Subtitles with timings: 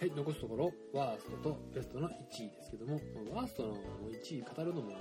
[0.00, 2.98] はい、残すところ、ワーストとベストの1位ですけども、
[3.34, 3.74] ワーストの
[4.10, 4.92] 1位語るのも、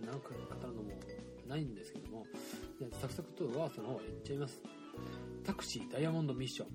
[0.00, 0.38] 長く語
[0.68, 0.90] るのも
[1.48, 2.24] ないんですけども、
[2.78, 4.60] じゃサクサクとワーストの方いっちゃいます。
[5.44, 6.68] タクシーダイヤモンドミッション。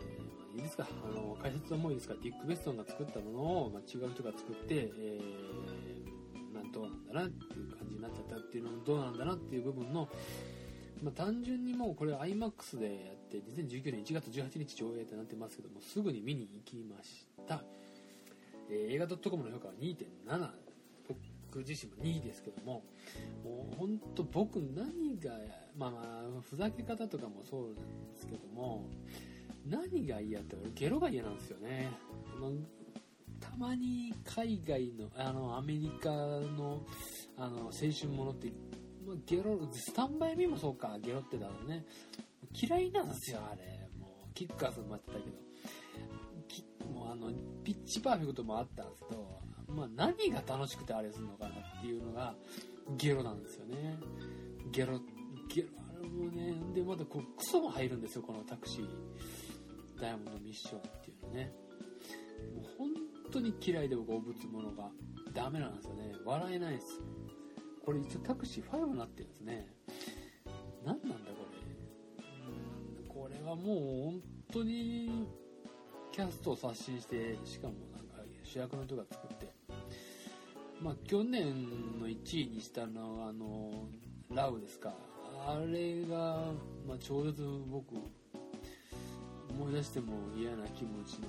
[0.00, 0.84] えーいいですか？
[1.04, 2.14] あの、解説はもういいですか？
[2.20, 10.08] ディック・ベストンが作ったものを、まあ、違う人が作って、えー、なんどうなんだなっていう感じになっちゃったっていうのもどうなんだなっていう部分の、
[11.04, 17.62] まあ、単純にもうこれ IMAX でやって2019年1月18日上映ってなってますけどもすぐに見に行きました、
[18.70, 20.50] えー映画 .com の評価は2.7
[21.08, 22.84] 僕自身も2位ですけども
[23.42, 25.32] もう本当僕何が
[25.76, 27.80] まあまあふざけ方とかもそうなんで
[28.18, 28.88] すけども
[29.66, 31.90] 何が嫌って俺ゲロが嫌なんですよね。
[32.36, 32.50] あ
[33.40, 36.82] たまに海外のあのアメリカの
[37.36, 38.52] あの青春ものって
[39.06, 41.84] まあゲロスタンバイミもそうかゲロってたらね。
[42.52, 43.40] 嫌いなんですよ。
[43.50, 43.88] あれ。
[43.98, 45.36] もうキッカーズもやってたけど
[46.48, 47.32] きもうあの
[47.64, 52.34] ピッチパーフェクトもあったんですけど、まあ、何が楽しくてあれするのかなっていうのが
[52.96, 53.98] ゲロなんですよね。
[54.70, 55.00] ゲロ
[55.48, 61.52] ゲロあれもねでまだこうクソも入るんですよこのタクシーダイヤモンドミッションっていうのね。
[62.54, 62.88] もう本
[63.32, 64.90] 当に嫌いで僕お物物が
[65.34, 66.12] ダメなんですよね。
[66.24, 67.00] 笑えないです。
[67.84, 69.66] これ一応タクシー5になってるんですね。
[70.84, 71.47] 何なんだこれ。
[73.48, 75.26] うんこれはもう本当に
[76.12, 79.48] キャストを刷新してしかもなんか主役の人が作って
[80.82, 83.70] まあ去年の1位にしたのはあの
[84.34, 84.92] ラウですか。
[85.46, 86.52] あれが、
[86.86, 87.94] まあ、超絶僕
[89.50, 91.26] 思い出しても嫌な気持ちに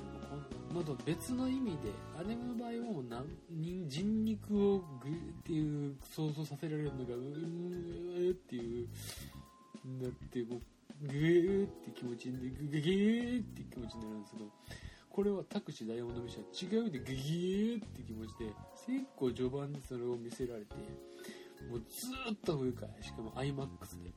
[0.74, 5.12] また別の意味であれの場合はもうなん人人肉をグっ
[5.44, 14.46] ていう想像させられるのがうーっていうなってこうグーって気持ちでグゲゲーって気持ちになるんですけど
[15.10, 18.46] これはタクシーダイヤモンドミッションは違う意味でグゲーって気持ちで
[18.86, 20.76] 結構序盤にそれを見せられて
[21.70, 24.12] もうずーっと不愉快しかも iMAX で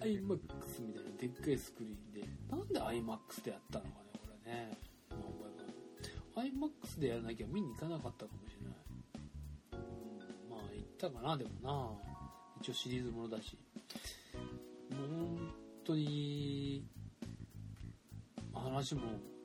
[0.00, 0.40] iMAX
[0.86, 1.26] みたいなで。
[1.26, 4.78] っかいスクリーンでなんで iMAX でやったのかねこれね
[6.34, 8.78] まあ iMAX でやらなきゃ見に行かなかったかもしれない、
[9.72, 12.16] うん、まあ行ったかなでもな。
[12.60, 13.58] 一応シリーズものだし。
[14.90, 16.84] もう本当に
[18.52, 19.02] 話も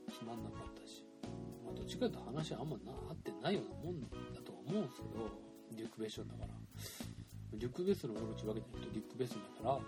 [0.09, 1.06] つまんなかったし、
[1.63, 4.07] まあ、どっちかというと話はあんまな合ってないようなもんだ
[4.41, 5.30] とは思うんですけど
[5.78, 6.62] デュック・ベッションだから。
[7.53, 9.80] デュック・ベッソンの悪口わけじゃなくてデュック・ベッソンだから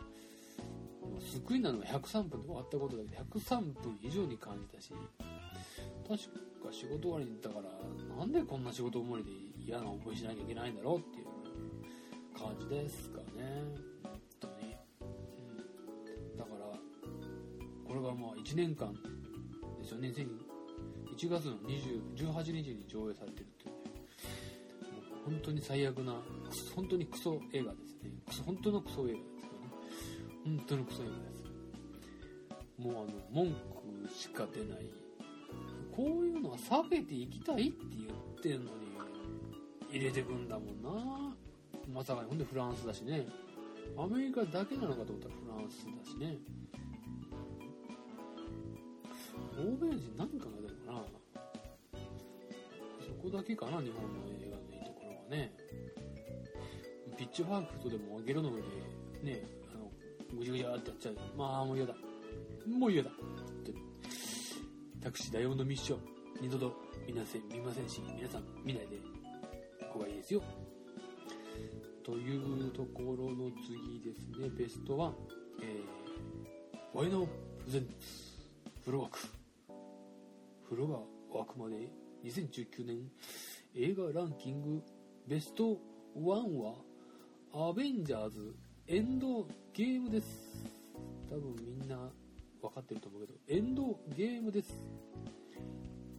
[1.19, 4.91] 救いなのは103分で終わったことだけど103分以上に感じたし
[6.07, 6.17] 確
[6.61, 9.31] か仕事終わりにだからなんでこんな仕事終わりで
[9.65, 11.25] 嫌な思いしなきゃいけないんだろうっていう
[12.37, 13.92] 感じですかね。
[17.93, 18.91] これがまあ1年間
[19.79, 20.07] ですよね。
[20.07, 23.81] 1月の20 18日に上映されてるっていうね。
[24.91, 26.15] もう本当に最悪な
[26.75, 28.09] 本当にクソ映画ですね。
[28.27, 29.19] クソ本当のクソ映画ですよね。
[30.43, 31.43] 本当のクソ映画です。
[32.79, 33.53] もうあの文
[34.07, 34.89] 句しか出ない。
[35.95, 38.87] こういうのは避けていきたいって言ってんのに
[39.91, 41.35] 入れてくんだもんな。
[41.93, 43.27] まさかにほんでフランスだしね。
[43.95, 46.39] アメリカだけなのかと思ったらフランスだしね。
[49.59, 51.05] 欧米人何考えてるのかな
[53.05, 55.51] そこだけかな日本の映画のいいところはね。
[57.17, 58.67] ピッチファークトでもゲロの上で
[59.23, 59.91] ねあの
[60.37, 61.15] ぐちゃぐちゃってやっちゃう。
[61.37, 61.93] まあもう嫌だ。
[62.67, 63.09] もう嫌だ。
[63.09, 63.13] っ
[63.63, 63.73] て。
[65.01, 65.99] タクシーダイヤモンドミッション
[66.41, 66.73] 二度と
[67.07, 68.97] 見なせ見ませんし皆さん見ないで。
[69.91, 70.41] ここがいですよ。
[72.03, 74.49] というところの次ですね。
[74.57, 75.13] ベスト1
[75.61, 77.31] えー、ワイナオプ
[77.67, 77.95] レゼンツ
[78.83, 79.42] フロワーク。
[80.63, 80.99] 風呂が
[81.37, 81.89] 湧くまで
[82.23, 83.11] 2019年
[83.75, 84.83] 映画ランキング
[85.27, 85.77] ベスト
[86.15, 86.23] 1
[86.59, 86.75] は
[87.69, 88.55] アベンジャーズ
[88.87, 90.27] エンドゲームです。
[91.29, 91.97] 多分みんな
[92.61, 94.73] 分かってると思うけどエンドゲームです。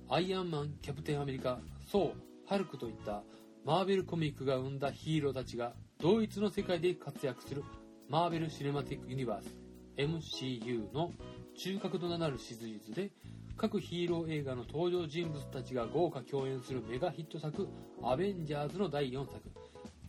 [0.09, 1.59] アイアンマンキャプテンアメリカ
[1.91, 2.13] ソー
[2.47, 3.23] ハルクといった
[3.65, 7.65] マーベルコミックが生んだヒーローたちが同一の世界で活躍する
[8.09, 9.57] マーベル・シネマティック・ユニバース
[9.97, 11.13] MCU の
[11.57, 13.11] 中核となるシリーズで
[13.57, 17.69] 各ヒーロー映画の登場人物たちが豪華共演するメガヒット作
[18.03, 19.41] 「アベンジャーズ」の第4作。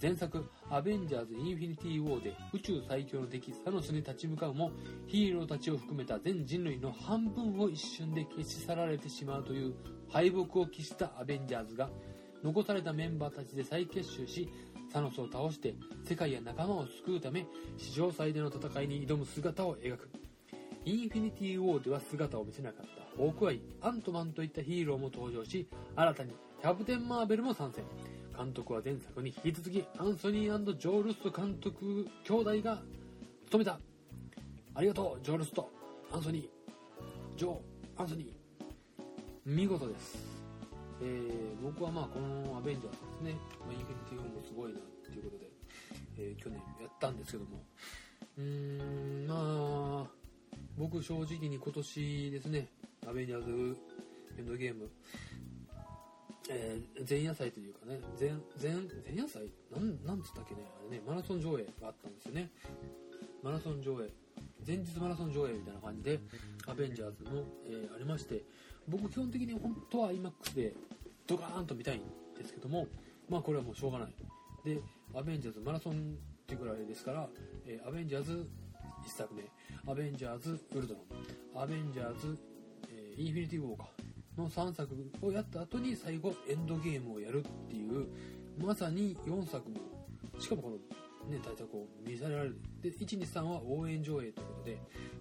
[0.01, 4.71] 前作「アベンジャーズ・インフィニティ・ウォー」で宇宙最強の敵サノスに立ち向かうも
[5.05, 9.75] ヒーローたちを含めた全人類の半分を一瞬で消し去られてしまうという
[10.09, 11.89] 敗北を喫したアベンジャーズが
[12.43, 14.49] 残されたメンバーたちで再結集し
[14.91, 17.45] サノスを倒して世界や仲間を救うため
[17.77, 20.09] 史上最大の戦いに挑む姿を描く。
[20.87, 23.04] インフィニティ・ウォーでは姿を見せなかった。
[23.17, 27.83] ホークアイアントマンといったヒーローも登場し新たにキャプテン・マーベルも参戦。
[28.37, 32.81] 監督は前作に引き続きアンソニージョー・ルスト監督兄弟が
[33.45, 33.79] 務めた。
[34.73, 35.69] ありがとうジョー・ルスト
[36.11, 36.49] アンソニー。
[37.37, 37.57] ジョー
[37.97, 38.31] アンソニー。
[39.45, 40.17] 見事です。
[41.01, 45.51] えー、僕はまあこのアベンジャーズですね、まあ、インフィニティ・ウォーもすごいなっていうことで、
[46.17, 47.63] えー、去年やったんですけども。
[48.37, 50.07] うーんまあ
[50.77, 52.67] 僕正直に今年ですね
[53.07, 53.77] アベンジャーズ
[54.37, 54.89] エンドゲーム。
[56.49, 58.29] えー、前夜祭というかね前
[58.61, 58.71] 前
[59.07, 59.51] 前夜祭？
[59.71, 62.49] なんなんつったっけねあれねマラソン上映があったんですよね。
[63.43, 64.09] マラソン上映。
[64.65, 66.19] 前日マラソン上映みたいな感じで
[66.67, 68.43] アベンジャーズの、えー、ありまして
[68.87, 70.73] 僕基本的に本当は IMAX で
[71.27, 72.01] ドカーンと見たいん
[72.37, 72.87] ですけども
[73.29, 74.13] まあこれはもうしょうがない。
[74.63, 74.79] で
[75.13, 75.95] アベンジャーズマラソンっ
[76.47, 77.27] ていうぐらいですから、
[77.67, 78.47] えー、アベンジャーズ
[79.05, 79.43] 1作目
[79.91, 80.99] アベンジャーズウルトロ
[81.59, 88.07] ンアベンジャーズ、ー、インフィニティウォーカーの3作をやった後に最後エンドゲームをやるっていう
[88.59, 89.77] まさに4作も
[90.39, 90.77] しかもこの
[91.29, 92.61] ね、対策を見せられる。
[92.81, 94.75] で、123は応援上映ということで、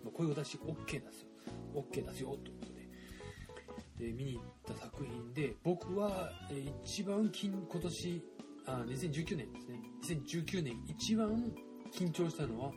[0.04, 1.28] まあ、声を出し OK ですよ。
[1.74, 4.06] OK ですよ、ということで。
[4.06, 8.22] で、見に行った作品で、僕は、えー、一番、今年、
[8.66, 9.80] あ、2019年ですね。
[10.02, 11.52] 2019年一番
[11.92, 12.72] 緊張したのは、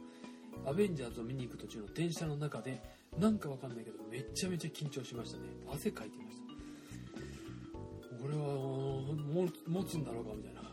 [0.66, 2.82] アベンジャーズを見に行く途中の電車の中で、
[3.20, 5.46] なんかわかんないけど、めちゃめちゃ緊張しましたね。
[5.72, 6.44] 汗かいてました。
[8.22, 8.42] これは、
[9.68, 10.68] 持つんだろうかみたいな。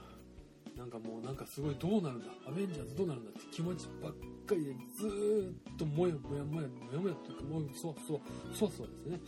[0.76, 4.12] なんかもうなんかすごいどうなるんだアベンジャーズどうなるんだって気持ちばっ
[4.44, 8.20] かりでずーっともやもやもやもやもやっていうかもうそわそわ
[8.52, 9.20] そわそわですね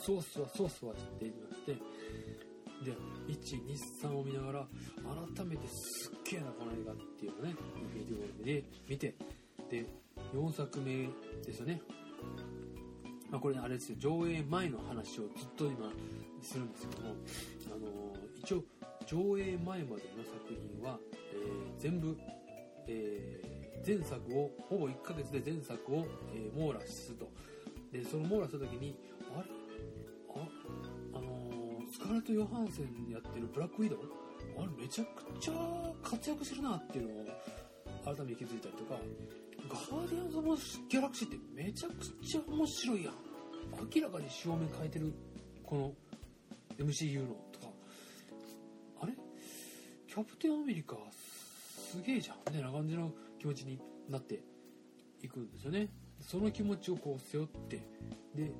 [0.00, 1.72] そわそわそわそわしていまして
[2.84, 2.92] で
[3.28, 4.66] 123を見ながら
[5.36, 9.14] 改めてすっげえなこの映画っていうのねインフィニティ・ウォールで見て
[9.70, 9.86] で
[10.34, 11.08] 4作目
[11.46, 11.80] ですよね
[13.30, 13.96] まあ、これあれですよ。
[13.98, 15.90] 上映前の話をずっと今
[16.42, 17.14] するんですけども
[17.66, 18.64] あの一応
[19.06, 20.98] 上映前までの作品は、
[21.32, 22.16] えー、全部、
[22.86, 27.30] えー、前作をほぼ1ヶ月で前作を、え、網羅すると。
[27.92, 28.96] でその網羅した時に
[29.34, 29.50] あれ？
[30.34, 33.98] ああのスカーレット・ヨハンセンやってるブラック・ウィドウ？
[34.58, 35.54] あれめちゃくちゃ
[36.02, 37.26] 活躍してるなっていうのを
[38.04, 38.98] 改めて気づいたりとか
[39.72, 40.54] ガーディアンズ・オブ・
[40.88, 43.14] ギャラクシーってめちゃくちゃ面白いやん。
[43.94, 45.14] 明らかに照明変えてる
[45.64, 47.66] この MCU のとか。
[49.00, 49.14] あれ？
[50.06, 50.96] キャプテンアメリカ
[51.90, 53.80] すげえじゃんみたいな感じの気持ちに
[54.10, 54.42] なって
[55.22, 55.88] いくんですよね。
[56.20, 57.76] その気持ちをこう背負って。
[58.34, 58.52] で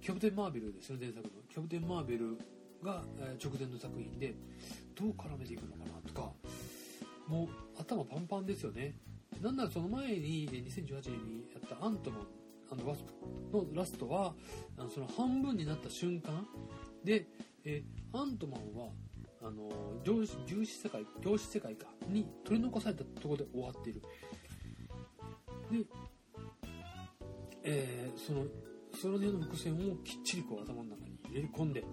[0.00, 1.42] キャプテン・マーベルですよね前作の。
[1.52, 2.38] キャプテン・マーベル
[2.80, 3.02] が
[3.42, 4.34] 直前の作品で
[4.94, 6.30] どう絡めていくのかなとか。
[7.26, 8.94] もう頭パンパンですよね。
[9.40, 12.20] なんならその前に2018年にやったアントマン
[12.86, 14.34] ワスプのラストは
[14.78, 16.46] あのその半分になった瞬間
[17.04, 17.26] で、
[17.64, 17.82] え
[18.12, 18.88] アントマンは
[19.42, 19.70] あの
[20.02, 24.02] 量子粒子世界量子世界かに取り残されたところで終わっている。
[25.70, 25.84] で、
[27.62, 28.44] えー、その
[29.00, 31.84] その辺の伏線をきっちりこう頭の中に入れ込んで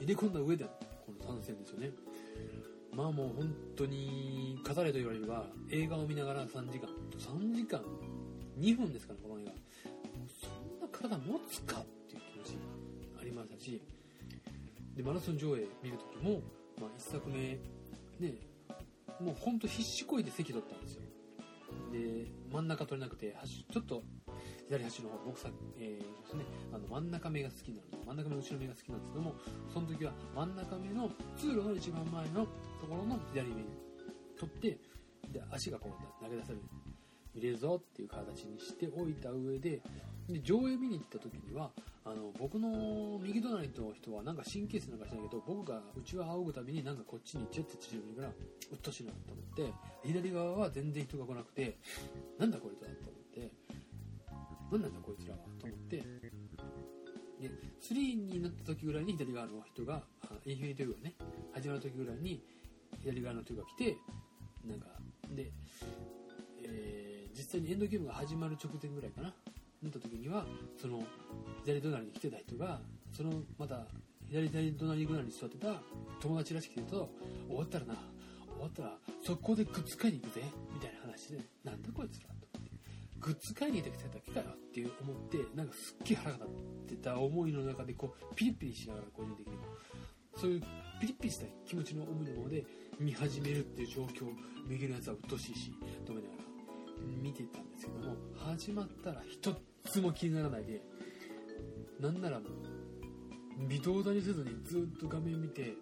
[0.00, 1.90] 入れ込んだ上でこの参戦ですよね。
[3.00, 6.86] まあもう本当に語れと言われれば映画を見ながら3時間
[7.18, 7.80] 3時間
[8.58, 9.50] 2分ですからこの映画。
[9.52, 9.56] も
[10.26, 12.58] うそんな体持つかっていう気持ち
[13.18, 13.80] ありましたし
[14.94, 16.42] でマラソン上映見る時も、
[16.78, 17.58] まあ、1作目
[18.18, 18.34] ね
[19.18, 21.02] もうほんと必死こいで席取ったんですよ。
[21.90, 23.34] で真ん中取れなくて
[23.72, 24.02] ちょっと
[24.68, 29.34] 左端の方僕さ、えー、ですね、あの真ん中目が好きなので真ん中目の後ろ目が好きなんですけども
[29.72, 32.46] その時は真ん中目の通路の一番前の
[32.80, 33.68] ところの左目に
[34.38, 34.78] 取って
[35.32, 36.62] で足がこう投げ出される。
[37.34, 39.80] 見れるぞっていう形にしておいた上で
[40.28, 41.70] で上映見に行った時には
[42.04, 49.72] あの僕の右隣の人はなんか神経質なんかしないけど僕がうちわ仰ぐたびになんかこっちにチェッチェチェるからうっとしなと思って
[50.04, 51.76] 左側は全然人が来なくて
[52.38, 53.50] なんだこいつらと思って
[54.70, 55.96] 何なんだこいつらはと思って
[57.40, 57.50] で
[57.82, 60.02] 3になった時ぐらいに左側の人が
[60.46, 61.14] インフィニティがね
[61.52, 62.42] 始まる時ぐらいに
[63.02, 63.96] 左側の人が来て
[64.66, 64.86] なんか
[65.30, 65.50] で、
[66.64, 69.32] えー、実際にエンドゲームが始まる直前ぐらいかな。
[69.82, 70.44] なった時には
[70.76, 71.02] その
[71.64, 72.80] 左隣に来てた人が
[73.16, 73.86] そのまた
[74.28, 75.80] 左隣ぐらいに座ってた
[76.20, 77.08] 友達らしくてと
[77.48, 80.42] 終わったらな終わったら速攻でグッズ買いに行くぜ
[80.74, 82.40] みたいな話でなんだこいつらと。
[83.20, 86.46] グッズ買いに行ってきただけかよっていう思ってなんかすっげえ腹が
[86.86, 89.64] 立ってた思いの中でこうピリピリしながら個人的にも
[90.36, 90.60] そういう
[91.00, 92.64] ピリピリした気持ちの思いの方で
[93.00, 94.30] 見始めるっていう状況
[94.68, 95.72] 右のやつは鬱陶しいし
[96.04, 96.42] と思いながら
[97.22, 99.54] 見てたんですけども始まったら人
[99.84, 100.82] つも気にならないで
[101.98, 105.74] なんならもう微動だにせずにずっと画面見て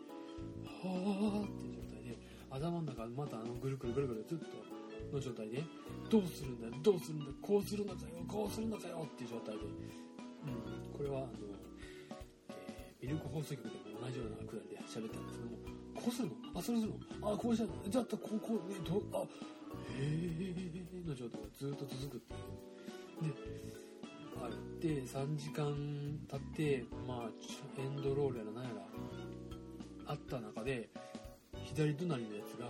[0.64, 2.18] はあっていう状態で
[2.50, 5.62] 頭の中またあのぐるぐるぐるぐるずっとの状態で
[6.10, 11.28] どうするんだよどうするんだよこうするのかよこうするのかよっていう状態で、うん、これはあの、
[12.50, 15.77] えーミルク放送局でも同じようなくだりで喋ったんですけども
[16.08, 16.34] こうするの？
[16.54, 17.32] あそれするの？
[17.32, 17.70] あこうしたの？
[17.88, 19.26] じゃあこうこうねどあへ
[20.00, 21.40] えの状態。
[21.42, 22.34] がずっと続くって
[23.26, 23.34] いう。
[23.34, 23.34] で
[24.40, 24.50] あっ
[24.80, 25.74] て3時間
[26.30, 27.30] 経ってまあ
[27.80, 28.70] エンドロールやらなんや
[30.06, 30.88] らあった中で
[31.64, 32.68] 左隣のやつが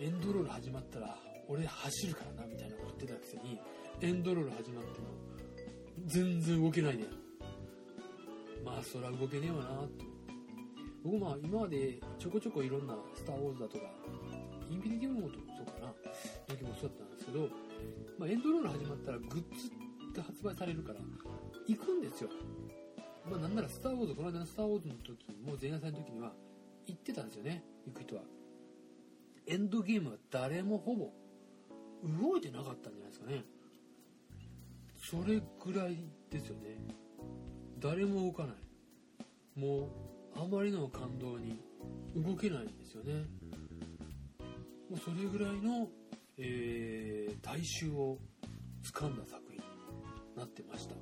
[0.00, 3.60] エンドロール始まったら俺走るからなみたいなこと言ってたくせに
[4.00, 5.06] エンドロール始まっても
[6.06, 7.04] 全然動けないで
[8.64, 10.11] まあそら動けねえわなと
[11.02, 13.84] 僕まあ今までちょこちょこいろんな「スター・ウォーズ」だとか
[14.70, 15.94] インフィニティ・ウォーもそうかな
[16.46, 17.48] 時もそうだったんですけど、
[18.18, 21.00] まあ、エンドロール始まったらグッズって発売されるから
[21.66, 22.30] 行くんですよ。
[23.30, 26.32] まあなんなら「スター・ウォーズ」この間の「スター・ウォーズ」の時も前夜祭の時には
[26.86, 27.64] 行ってたんですよね。
[27.86, 28.22] 行く人は。
[29.46, 31.12] エンドゲームは誰もほぼ
[32.20, 33.44] 動いてなかったんじゃないですかね。
[34.96, 35.96] それぐらい
[36.30, 36.78] ですよね。
[37.78, 38.56] 誰も動かない。
[39.58, 41.58] もうあまりの感動に
[42.16, 43.24] 動けないんですよね。
[44.90, 45.88] もうそれぐらいの、
[46.38, 48.18] えー大衆を
[48.84, 49.62] 掴んだ作品に
[50.36, 50.94] なってました。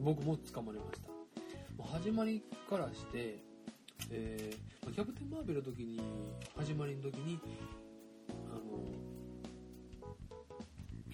[0.00, 1.08] 僕も掴まれました。
[1.84, 3.38] 始まりからして、
[4.10, 6.00] えーキャプテン・マーベルの時に
[6.56, 7.40] 始まりの時に
[8.50, 8.62] あの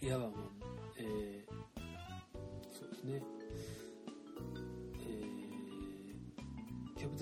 [0.03, 0.35] いわばもう、
[0.99, 1.53] えー
[2.73, 3.23] そうですね。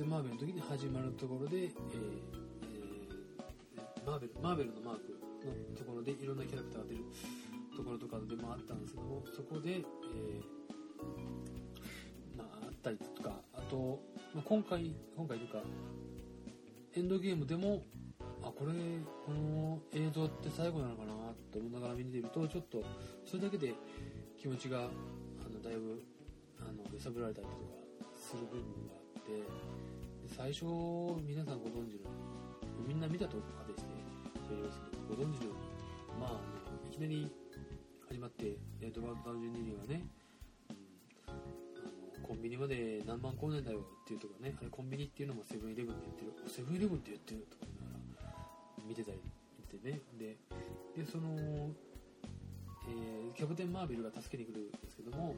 [0.04, 2.48] マーベルの時に始まるところで、えーえー
[4.08, 7.04] マーベルマーベルのマークのところでいろんなキャラクターが出る
[7.76, 9.84] ところとかでもあったんですけどもそこで、えー
[12.38, 14.00] まあ、あったりとかあと、
[14.34, 15.58] まあ、今回今回というか
[16.96, 17.82] エンドゲームでも
[18.42, 18.72] あこれ
[19.26, 21.12] この映像って最後なのかな
[21.52, 22.82] と思いながら見てるとちょっと
[23.26, 23.74] それだけで
[24.40, 26.02] 気持ちがあのだいぶ
[26.60, 27.58] あの揺さぶられたりとか
[28.16, 28.97] する部分が
[29.28, 29.44] てで
[30.32, 30.64] 最初
[31.20, 32.16] 皆さんご存知のよ
[32.78, 33.92] うにみんな見たとかですね
[34.48, 37.30] それですけどご存知のようにまああのいきなり
[38.08, 38.56] 始まって
[38.94, 40.06] ドバート・ダウンジュニアがね、
[40.70, 40.76] うん、
[41.28, 46.48] あのコンビニまで何万光年だよっていうとかねあれコンビニっていうのもセブンイレブンって言ってる。
[46.48, 48.34] セブンイレブンって言ってるとか言いながら
[48.88, 49.20] 見てたり
[49.60, 50.00] 見てね。
[50.16, 50.36] で
[50.96, 51.70] でその、
[52.88, 55.32] えーキャプテン・マーベルが助けに来るんですけども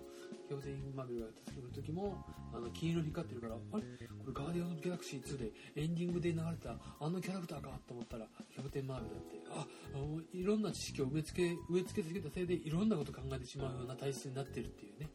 [0.48, 3.82] キャプテン・マーベルが助けに来る時もあの金色に光ってるからあれ？
[4.08, 15.08] これガーディアンズ・ギャラクシー2でエンディングで流れたあのキャラクターかと思ったらキャプテン・マーベルだってああのいろんな知識を植え付け植え付け続けたせいでいろんなことを考えてしまうような体質になってるっていうね。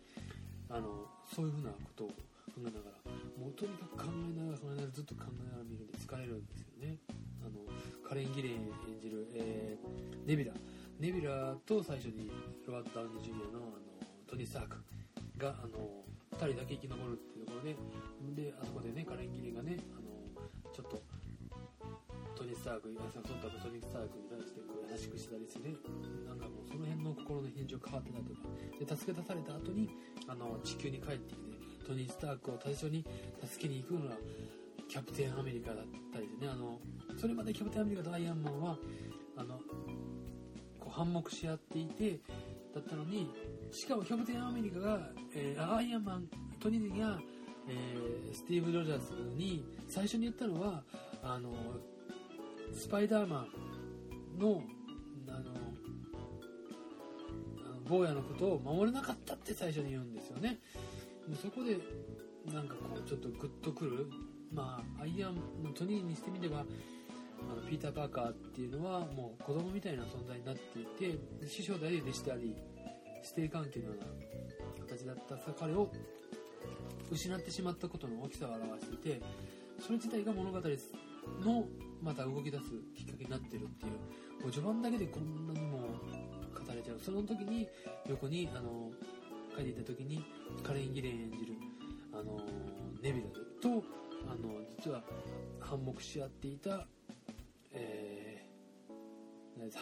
[0.69, 2.13] あのそういうふうなことを考
[2.59, 3.11] えながら
[3.41, 6.97] もうとにかく考えながら考えながらずっと考えながら見るんで疲れるんですよね。
[7.41, 7.61] あの
[8.07, 8.61] カレン・ギレン演
[9.01, 10.53] じる、えーネビラ。
[10.99, 12.31] ネビラと最初に
[12.65, 13.85] ロバート・ダウニー・ジュニアのあの
[14.27, 14.79] トニー・スターク
[15.37, 16.05] があの
[16.39, 17.75] 2人だけ生き残るっていうところで
[18.43, 20.39] であそこでねカレン・ギレンがねあの
[20.71, 21.03] ちょっと
[22.35, 25.67] トニー・スタークそのトニー・スタークに対してこう優しくしたりして
[26.27, 28.47] なんかもうその辺の心の返事を変わってたりとか
[28.79, 29.91] で助け出された後に
[30.31, 33.03] あの地球に帰ってきてトニー・スタークを最初に
[33.43, 34.15] 助けに行くのが
[34.87, 36.79] キャプテンアメリカだったりでねあの
[37.19, 38.77] それまでキャプテンアメリカとアイアンマンは
[39.35, 39.59] あの
[40.95, 42.19] 反目し合っていて
[42.73, 43.29] だったのに
[43.71, 44.99] しかもキャプテンアメリカが、
[45.35, 46.27] えーアイアンマン
[46.59, 47.19] トニーが、
[47.67, 50.83] えースティーブ・ロジャースに最初に言ったのは
[51.21, 51.53] あの
[52.73, 53.47] スパイダーマ
[54.37, 54.63] ンの
[55.27, 55.37] あの
[57.67, 60.59] あの坊やのことを守れなかったって最初に言うんですよね。
[61.27, 61.77] でそこで
[62.53, 64.07] なんかこうちょっとグッとくる。
[64.53, 66.65] まあアイアンのトニーにしてみれば
[67.51, 72.55] あのピーター・パーカーっていうのはもう子供みたいな存在になっていて師匠であり弟子であり
[73.23, 75.91] 師弟関係のような形だった彼を
[77.11, 79.21] 失ってしまったことの大きさを表していて
[79.79, 80.59] それ自体が物語
[81.43, 81.65] の
[82.01, 82.63] また動き出す
[82.95, 83.91] きっかけになってるっていう
[84.41, 86.99] もう序盤だけでこんなにも語れちゃう。
[86.99, 87.67] その時に
[88.07, 88.91] 横にあの
[89.55, 90.23] 書いていた時に
[90.63, 91.53] カレン・ギレン演じる
[92.13, 92.39] あの
[93.01, 93.29] ネビル
[93.61, 93.83] と
[94.27, 95.01] あの実は
[95.59, 96.87] 反目し合っていた
[97.77, 99.79] えー、何だ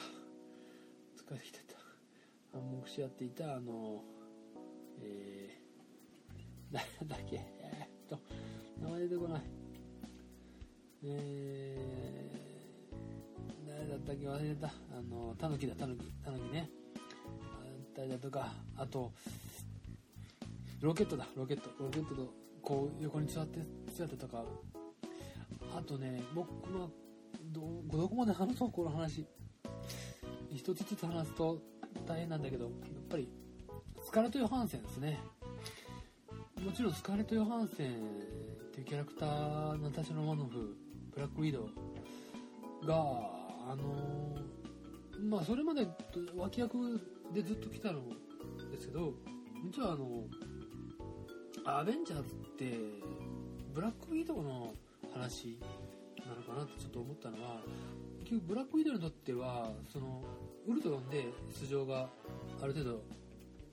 [1.16, 1.76] 疲れてきちゃった。
[2.52, 4.04] 反目し合っていたあの
[5.00, 8.20] えー、誰だっけえー、っと
[8.82, 9.42] 名前出てこない。
[11.06, 14.68] えー、誰だったっけ忘れてた。
[14.68, 14.72] あ
[15.02, 16.70] のタヌキだタヌキタヌキね。
[17.42, 17.64] あ
[17.96, 18.52] 誰だとか。
[18.78, 19.12] あと
[20.82, 21.70] ロケットだロケット。
[21.80, 23.60] ロケットとこう横に座って
[23.96, 24.44] 座ってとか。
[25.76, 26.88] あとね僕は
[27.42, 29.26] どどこまで話そうこの話。
[30.52, 31.60] 一つずつ話すと
[32.06, 32.74] 大変なんだけどやっ
[33.10, 33.28] ぱり
[34.04, 35.20] スカレット・ヨハンセンですね。
[36.64, 37.96] もちろんスカレット・ヨハンセンっ
[38.72, 40.76] ていうキャラクターナタシャ・ロマノフ
[41.14, 41.70] ブラック・ウィド
[42.82, 44.38] ウがあの
[45.22, 45.88] まあそれまで
[46.36, 47.00] 脇役
[47.34, 48.02] でずっと来たの
[48.72, 49.14] ですけど
[49.64, 50.24] 実はあの
[51.66, 52.78] アベンジャーズって
[53.74, 54.74] ブラック・ウィドウの
[55.14, 55.60] 話
[56.28, 57.60] なのかなってちょっと思ったのは
[58.24, 60.24] 結局ブラック・ウィドウにとってはその
[60.68, 61.28] ウルトロンで
[61.60, 62.10] 出場が
[62.62, 63.04] ある程度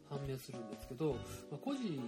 [0.09, 1.15] 判明するんですけど、
[1.51, 2.01] まあ、孤児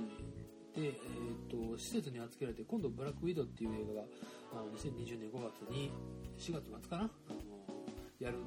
[0.75, 4.07] で、えーと、施設に預けられて今度ブラック・ウィドウっていう映画が
[4.53, 5.93] あの2020年5月に
[6.39, 7.73] 4月末かなあの
[8.19, 8.39] やる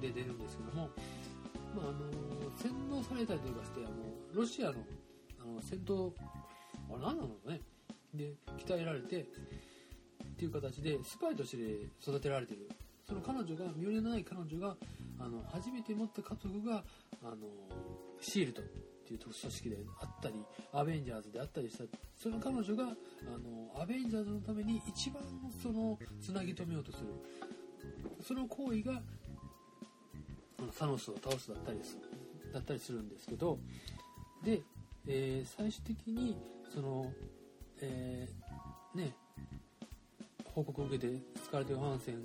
[0.00, 0.90] で出るんですけども、
[1.74, 3.94] まあ、あの洗脳されたりとかしてあの
[4.34, 4.74] ロシアの
[5.40, 6.12] あの戦闘
[6.90, 7.60] あれ何なのね
[8.14, 8.34] で
[8.66, 9.26] 鍛えられて
[10.40, 11.56] っていう形でスパイとして
[12.00, 12.66] 育てられてる。
[13.06, 14.74] その彼女が身寄りのない彼女が
[15.18, 16.82] あの初めて持った家族が
[17.22, 17.36] あの
[18.20, 18.64] シールドっ
[19.06, 20.34] ていう組織であったり
[20.72, 21.84] アベンジャーズであったりした。
[22.16, 25.22] その彼女があのアベンジャーズのために一番
[25.62, 27.08] そのつなぎ止めようとする。
[28.22, 29.02] その行為が
[30.72, 32.02] サノスを倒すだったりする
[32.54, 33.58] だったりするんですけど
[34.42, 34.62] で、
[35.06, 36.36] えー、最終的に
[36.72, 37.12] その、
[37.82, 39.14] えー、ね
[40.60, 42.22] 報告を受けてスカーレット・ヨハンセン。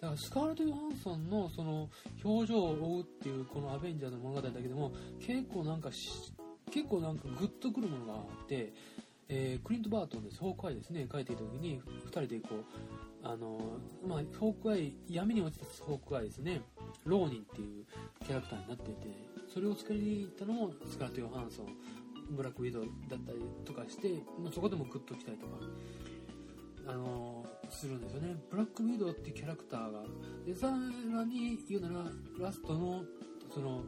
[0.00, 1.90] だからスカーレット・ヨハンソンのその
[2.24, 5.90] 表情を追うっていうこのアベンジャーズの物語だけでも結構なんか
[6.70, 8.72] 結構なんかグッとくるものがあって、
[9.28, 11.06] えー、クリント・バートンですホークアイですね。
[11.10, 12.64] 書いていた時に2人でこう
[13.22, 13.58] あの
[14.06, 16.62] まあホークアイ闇に落ちたホークアイですね。
[17.04, 17.84] ローニンっていう
[18.24, 19.08] キャラクターになっていて
[19.52, 21.66] それを作りに行ったのもスカーレット・ヨハンソン。
[22.30, 24.08] ブラックウィドウだったりとかして、
[24.42, 25.58] まあ、そこでもグッときたりとか。
[26.86, 28.36] あのするんですよね。
[28.50, 30.02] ブラックウィドウってキャラクターが。
[30.46, 33.02] でさらに言うならラストの
[33.52, 33.82] その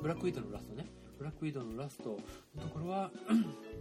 [0.00, 0.86] ブラックウィドウのラストね。
[1.18, 2.18] ブラックウィドウのラスト
[2.54, 3.10] のところは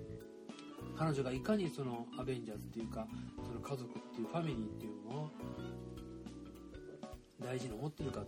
[0.98, 3.08] 彼女がいかにそのアベンジャーズっていうか
[3.46, 5.30] その家族っていうファミリーっていうのを
[7.44, 8.24] 大事に思ってるか。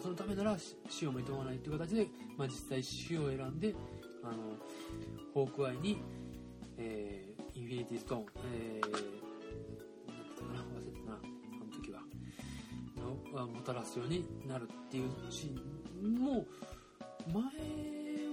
[0.00, 0.56] そのためなら
[0.88, 3.74] 死を認めないっていう形で、まあ、実際死を選んで
[4.22, 4.54] あの
[5.34, 6.00] ホークアイに、
[6.76, 9.17] えー、インフィニティストーン、えー
[13.46, 16.44] もたらすようになるっていうシーンも
[17.32, 17.42] 前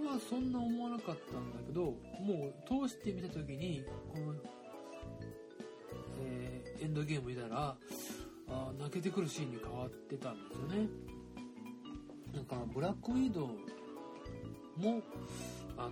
[0.05, 4.33] はそんな思わなかったんだけどもう通してみた時にこの、
[6.21, 7.75] えー、エンドゲーム見たら
[8.47, 10.87] あ泣けてくるシーンに変わってたんですよね。
[12.33, 13.47] だからブラックウィドウ
[14.79, 15.01] も
[15.77, 15.91] あの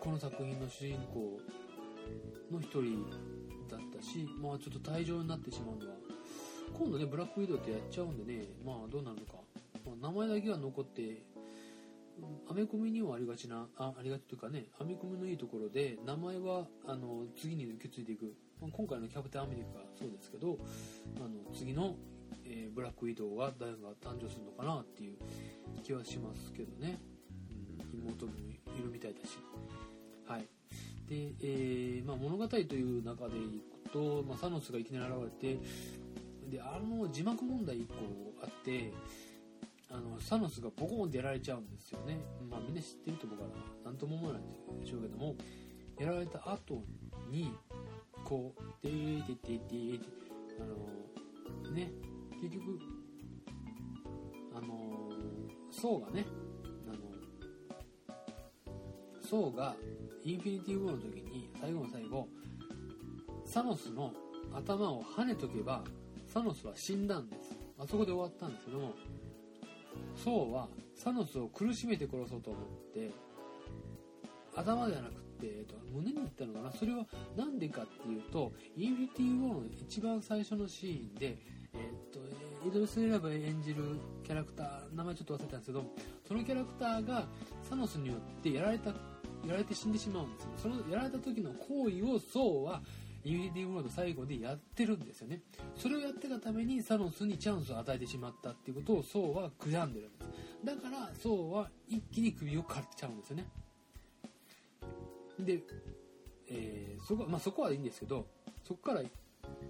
[0.00, 1.40] この作品の主人公
[2.50, 3.08] の一人
[3.68, 5.96] だったしまあちょっと退場になってしまうのは
[6.76, 9.34] 今度ね、ブラックウィドウってやっちゃうんでね、まあどうなるのか。
[9.86, 11.22] まあ、名前だけが残って、
[12.48, 18.34] アメコミにはありがちな、あありがちというかね、アメコミのいいところで、名前はあの次に受け継いでいく。
[18.60, 20.58] まあ、今回のキャプテンアメリカそうですけど、
[21.16, 21.94] あの次の、
[22.44, 25.16] えー、ブラックウィドウが誰が誕生するのかなっていう
[25.82, 26.98] 気はしますけどね。
[27.92, 29.38] うん、妹もいるみたいだし。
[30.26, 30.48] はい。
[31.06, 35.58] で、えーまあ、物語という中でいくと、まあ、サノスがいきなり現れて、
[36.50, 37.94] であの字幕問題1個
[38.42, 38.92] あって
[39.90, 42.18] あのサノスがボコーンってやられちゃうんですよね。
[42.50, 43.50] まあみんな知ってると思うから
[43.84, 44.42] 何とも思わない
[44.80, 45.36] でしょうけども
[45.98, 46.82] やられた後
[47.30, 47.52] に
[48.24, 50.00] こう「でーてててて」
[50.60, 50.64] あ
[51.68, 51.92] のね
[52.40, 52.78] 結局
[54.54, 55.10] あの
[55.70, 56.24] ソウがね
[56.86, 56.98] あの
[59.20, 59.76] ソウが
[60.24, 62.28] インフィニティ・ウォーの時に最後の最後
[63.44, 64.12] サノスの
[64.52, 65.84] 頭を跳ねとけば
[66.34, 67.56] サノスは死んだんです。
[67.78, 68.94] あそこで終わったんですけども、
[70.16, 73.12] ソウはサノスを苦しめて殺そうと思って、
[74.56, 76.72] 頭ではなくて、えっと、胸に行ったのかな？
[76.72, 81.38] それは何でかっていうと、インフィニティ・ウォーの一番最初のシーンで、
[81.72, 82.18] えっと、
[82.68, 83.84] イドルス・エラブ演じる
[84.24, 85.84] キャラクター、名前ちょっと忘れたんですけど、
[86.26, 87.26] そのキャラクターが
[87.62, 88.96] サノスによってやられた、や
[89.50, 90.50] られて死んでしまうんですよ。
[90.62, 92.82] そのやられた時の行為をソウは
[93.24, 95.40] インフィニティワード最後でやってるんですよね。
[95.76, 100.28] それをやってたためにサノスにチャンスを与えてしまったっていうことをソウは悔やんでるんです。
[100.64, 103.46] だからソウは一気に首を刈っちゃうんですよね。
[105.40, 105.62] で、
[106.50, 108.26] えー、そこまあ、そこはいいんですけど、
[108.62, 109.02] そこから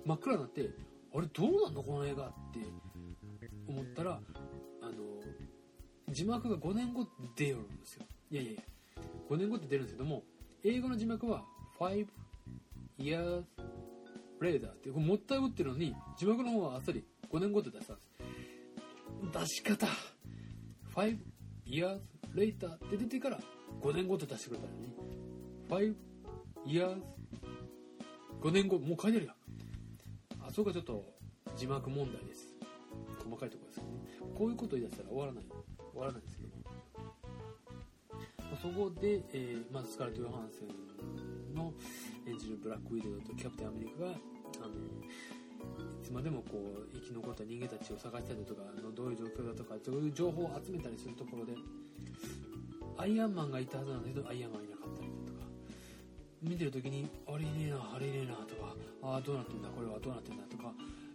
[0.05, 0.71] 真っ暗になって、
[1.15, 1.83] あれどうなんの？
[1.83, 2.59] この映画って
[3.69, 4.21] 思ったら、
[4.83, 4.93] あの、
[6.11, 8.05] 字幕が5年後出るんですよ。
[8.31, 8.63] いやいやいや、
[9.31, 10.23] 5年後って出るんですけども、
[10.65, 11.45] 英語の字幕は
[11.79, 12.07] 5
[12.99, 13.45] years
[14.41, 18.09] later っていうもったいぶってるのに字幕の方はあっさり5年後で出したんです。
[19.33, 19.87] 出し方
[20.95, 21.19] 5
[21.67, 21.99] years
[22.35, 23.41] later って出てから
[23.81, 25.95] 5年後って出してくれたのに
[26.67, 27.03] 5 years
[28.41, 29.35] 5年後もう書いてあるやん。
[30.47, 31.03] あそこがちょっと
[31.57, 32.55] 字幕問題です。
[33.25, 33.91] 細かいところですよね。
[34.37, 35.45] こういうことを言い出したら終わらない。
[35.45, 36.55] 終わらないですけど。
[38.63, 41.73] そこで、えーまずスカーレット・ヨハンセンの
[42.27, 51.53] 演じるブラックウィドウとキャプテンアメリカがあのいつまでもこう生き残った人間たちを探したりとかのどういう状況だとかそういう情報を集めたりするところで
[52.97, 55.47] アイアンマンがいたはずなんだけどアイアンマンいなかったりとか
[56.43, 60.73] 見てる時にあれいねえなあれいねえなとかああどうなってんだこれはどうなってんだとか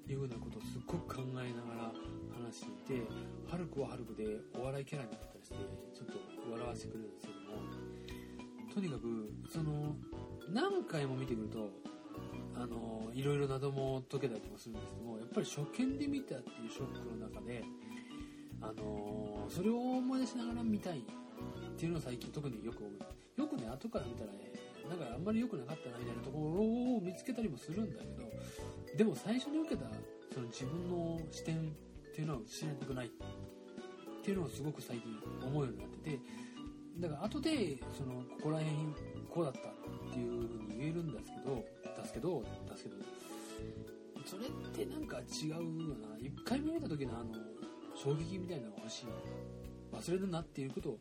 [0.09, 1.93] いうふうなことをすっごく考えながら
[2.33, 3.05] 話していて
[3.47, 5.55] ハルクはハルクでお笑いキャラになったりして
[5.93, 7.61] ちょっと笑わせてくれるんですけども
[8.73, 9.95] とにかくその
[10.51, 11.69] 何回も見てくると
[12.55, 17.63] あのいろいろ謎も解けたりとかするんですけどもやっぱり初見で見たっていうショックの中で
[18.61, 21.01] あのそれを思い出しながら見たいっ
[21.77, 23.41] ていうのを最近特によく思う。
[23.41, 24.51] よくね後から見たらね
[24.89, 29.85] なんかあんまり良くなかったなみたいなところを見つけたりもするんだけどでも最初に受けた
[30.33, 31.59] その自分の視点っ
[32.13, 33.09] ていうのは失いたくないっ
[34.23, 36.19] ていうのをすごく最近思うようになってて
[36.99, 38.75] だから後でそのここら辺
[39.29, 39.59] こうだった
[40.09, 41.65] っていうふうに言えるんですけど
[42.01, 42.95] ですけどですけど
[44.25, 45.59] それってなんか違うよ
[45.95, 46.15] な。
[46.17, 47.33] 1回目見た時のあの
[47.95, 49.05] 衝撃みたいなのが欲しい。
[49.91, 50.99] 忘れるなっていうことを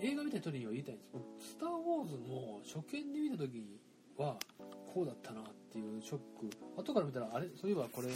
[0.00, 1.10] 映画見た人には言いたいんです。
[1.12, 3.80] 僕スター・ウォーズも初見で見た時
[4.16, 4.36] は
[4.92, 6.50] こうだったなっていうショック。
[6.76, 7.48] 後から見たらあれ？
[7.60, 8.08] そういえばこれ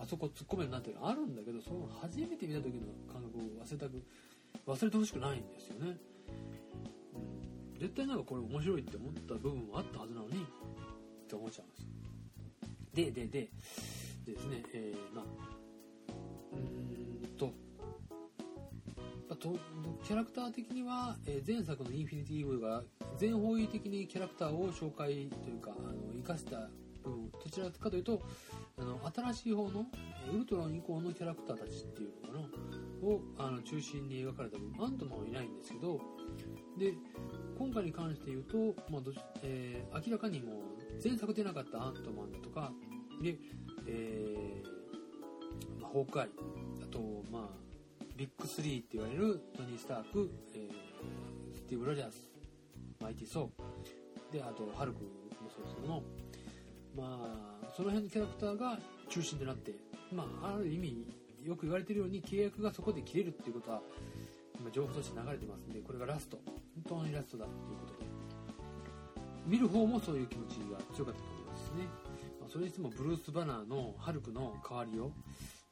[0.00, 4.02] あそこ突っ込めるなっていうのあるんだけどその初めて見た時の感覚を忘れたく
[4.66, 5.96] 忘れてほしくないんですよね、
[7.84, 11.86] 絶対なんかこれ面白いって思った部分もあったはずなのにって思っちゃうんです。
[12.94, 13.50] ででで
[14.24, 15.24] でですねえー、まあ
[16.54, 17.52] うーんと
[19.28, 19.58] まあと
[20.02, 22.82] キャラクター的には、えー前作の「インフィニティ・ウォーが
[23.18, 26.70] 全方位的にキャラクターを紹介というかあの生かした
[27.02, 28.22] 部分どちらかというと
[28.84, 29.86] の新しい方の
[30.32, 32.48] ウルトロン以降のキャラクターたちっていうのか
[33.02, 33.08] な？
[33.08, 36.00] をあの中心に描かれた部アントマンはいないんですけど
[36.78, 36.94] で
[37.58, 40.54] 今回に関して言うと、まあどえー明らかにもう
[41.02, 42.72] 前作出なかったアントマンだとか
[43.22, 43.36] で、
[43.86, 46.28] えーまあ、ホークアイ
[46.82, 46.98] あと、
[47.30, 50.72] まあ、ビッグ3って言われるトニー・スターク、えー
[51.54, 52.28] スティーブ・ロジャース
[53.00, 56.02] マイティ・ソーであとハルクもそうですけども
[56.96, 59.72] まあその辺のキャラクターが中心となって、
[60.12, 61.06] まあ、ある意味
[61.44, 63.82] よく言われてるように契約がそこで切れるっていうことは
[64.60, 66.38] 今情報として流れてますんでこれがラスト。
[66.86, 67.46] 本当にラストだ。
[67.46, 68.06] っていうことで。
[69.46, 71.84] 見る方もそういう気持ちが強かったと思いますね、
[72.40, 75.12] まあ、それにしてもブルース・バナーのハルクの代わりを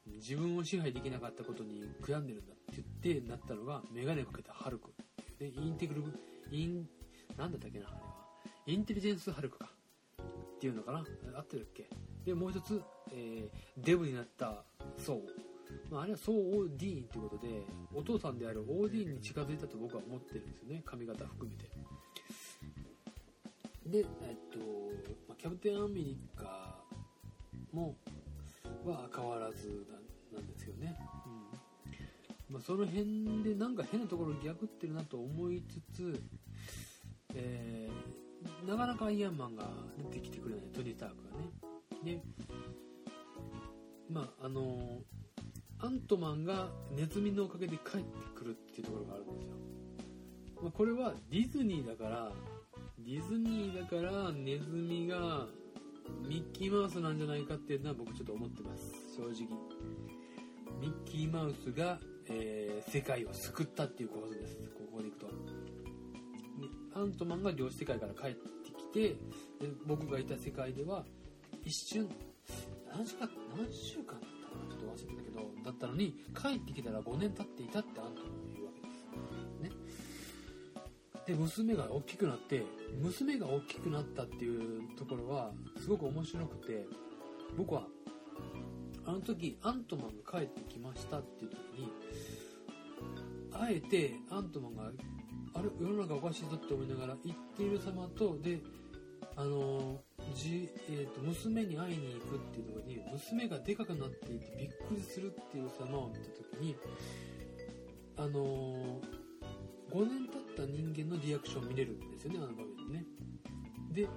[0.05, 5.65] 自分を支配できなかったことに悔やんでるんだって言ってなったのがメガネかけたハルクっていうね。
[5.65, 6.03] インテグル
[6.51, 6.87] イン
[7.37, 8.03] なんだったっけなあれは。
[8.67, 9.69] インテリジェンスハルクか。
[10.63, 11.03] っていうのかな？
[11.37, 11.89] 合ってるっけ？
[12.23, 14.63] でもう一つ、えーデブになった
[14.97, 15.21] ソウ、
[15.91, 20.81] まあ、あれはソウ・オーディーンということでお父さんであるオーディーンに近づいたと僕は思ってるんですよね。
[20.85, 21.69] 髪型含めて。
[23.85, 24.59] で、えっと
[25.27, 26.81] まあ、キャプテンアメリカ
[27.73, 27.97] も
[28.85, 29.85] は変わらず
[30.31, 30.95] ななんですよね、
[32.47, 32.53] うん。
[32.53, 36.23] まあ、その辺でなんか変なところ逆ってるなと思いつつ、
[37.35, 38.22] えー
[38.67, 39.69] なかなかアイアンマンが
[40.11, 41.51] 出てきてくれないトニー・タークがね。
[42.03, 42.21] で
[44.09, 44.99] まああの
[45.79, 49.55] アントマンがネズミのおかげで帰ってくるっていうところがあるんですよ、
[50.61, 52.31] まあ、これはディズニーだから
[52.99, 55.47] ディズニーだからネズミが
[56.27, 58.93] ミッキーマウスなんじゃないかっていうのは僕ちょっと思ってます。
[59.15, 59.33] 正直。
[60.79, 64.57] ミッキーマウスが、えー世界を救ったっていう構図です。
[64.75, 65.27] ここでいくと。
[66.95, 69.17] アントマンが量子世界から帰ってきてで
[69.85, 71.03] 僕がいた世界では
[71.63, 72.09] 一瞬
[72.91, 78.19] 何時間何週間だったかなちょっと忘れてたけどだったのに帰ってきたら5年経っていたってアントマンが
[78.53, 79.05] 言うわけです。
[79.63, 79.71] ね。
[81.25, 82.63] で娘が大きくなって
[83.01, 86.85] 娘が大きくなったっていうところはすごく面白くて
[87.57, 87.87] 僕は
[89.05, 91.91] あの時アントマンが帰ってきましたっていう時に
[93.51, 94.91] あえてアントマンが
[95.53, 98.59] あれ世の中おかしいぞって思いながら言っている様とで
[99.35, 99.99] あの
[100.35, 106.75] じ、えー、と娘に会いに行くっていうところに娘がでかくなっていてびっくりするっていう様を見た時に
[108.17, 108.99] あの
[109.91, 113.05] 5年経った人間のリアクションを見れるんですよねあの場面でね。
[113.91, 114.07] で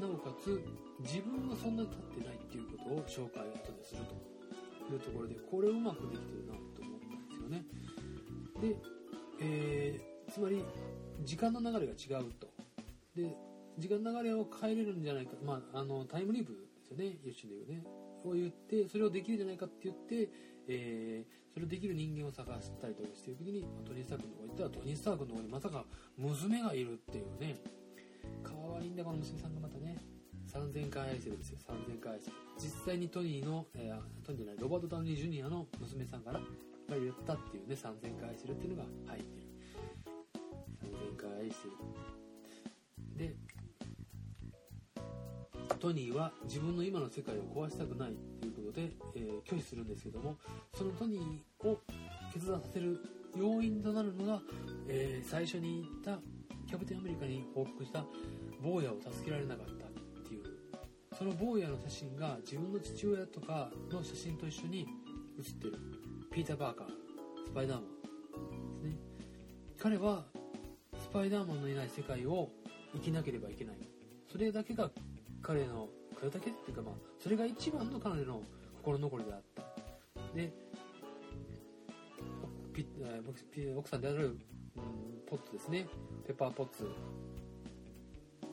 [0.00, 0.62] なおかつ
[1.00, 4.02] 自分はそんなに立ってないっていうことを紹介を後でする
[4.88, 7.64] というところでこれうまくできてるなと思ったんですよね。
[8.60, 8.76] で、
[9.40, 10.64] えー、つまり
[11.24, 12.48] 時間の流れが違うと。
[13.14, 13.36] で
[13.78, 17.18] 時間の流れを変えれるんじゃないか、まあ、あのタイムリープですよね。
[17.24, 17.84] 一瞬で言うね。
[18.24, 20.30] を言ってそれをできるんじゃないかって言って、
[20.68, 25.84] えー、それをできる人間を探したりとかしている時にトニー・スタークのとこ行ったらトニー・スタークのとこにまさか
[26.16, 27.56] 娘がいるっていうね。
[28.42, 29.98] 可愛いんだこの娘さんがまたね。
[30.46, 31.58] 3000回愛してるんですよ。
[31.66, 32.36] 3000回愛してる。
[32.58, 36.46] 実際にトニーの、えー、トニーじゃないロバート・タウニー・ジュニアの娘さんからが
[36.88, 39.51] 言ったっていうね3000回愛してるっていうのが入ってる。
[41.22, 41.68] 3000回愛して
[43.18, 43.28] る。
[43.28, 43.36] で
[45.78, 50.36] トニーは自分の今の世界を壊したくないということで、えー、拒否するんですけども
[50.74, 51.80] そのトニーを
[52.32, 53.00] 決断させる
[53.36, 54.40] 要因となるのが、
[54.86, 56.22] えー、最初に言った
[56.68, 58.04] キャプテンアメリカに報告した
[58.62, 59.90] 坊やを助けられなかったっ
[60.28, 60.42] ていう。
[61.18, 64.86] その坊やの写真が自分の父親とかの写真と一緒に
[65.38, 65.78] 写ってる。
[66.30, 66.86] ピーター・パーカー
[67.44, 68.96] スパイダーマンですね。
[69.78, 70.24] 彼は
[71.12, 72.48] パイダーマンのいない世界を
[72.94, 73.76] 生きなければいけない。
[74.30, 74.90] それだけが
[75.42, 78.42] 彼のこれだけっていうかまあそれが一番の彼の
[78.78, 79.62] 心残りであった。
[80.34, 80.52] で
[82.72, 82.84] ピ
[83.52, 84.38] ピ奥さんである、うん、
[85.28, 85.86] ポッツですね。
[86.26, 86.88] ペッパーポッツ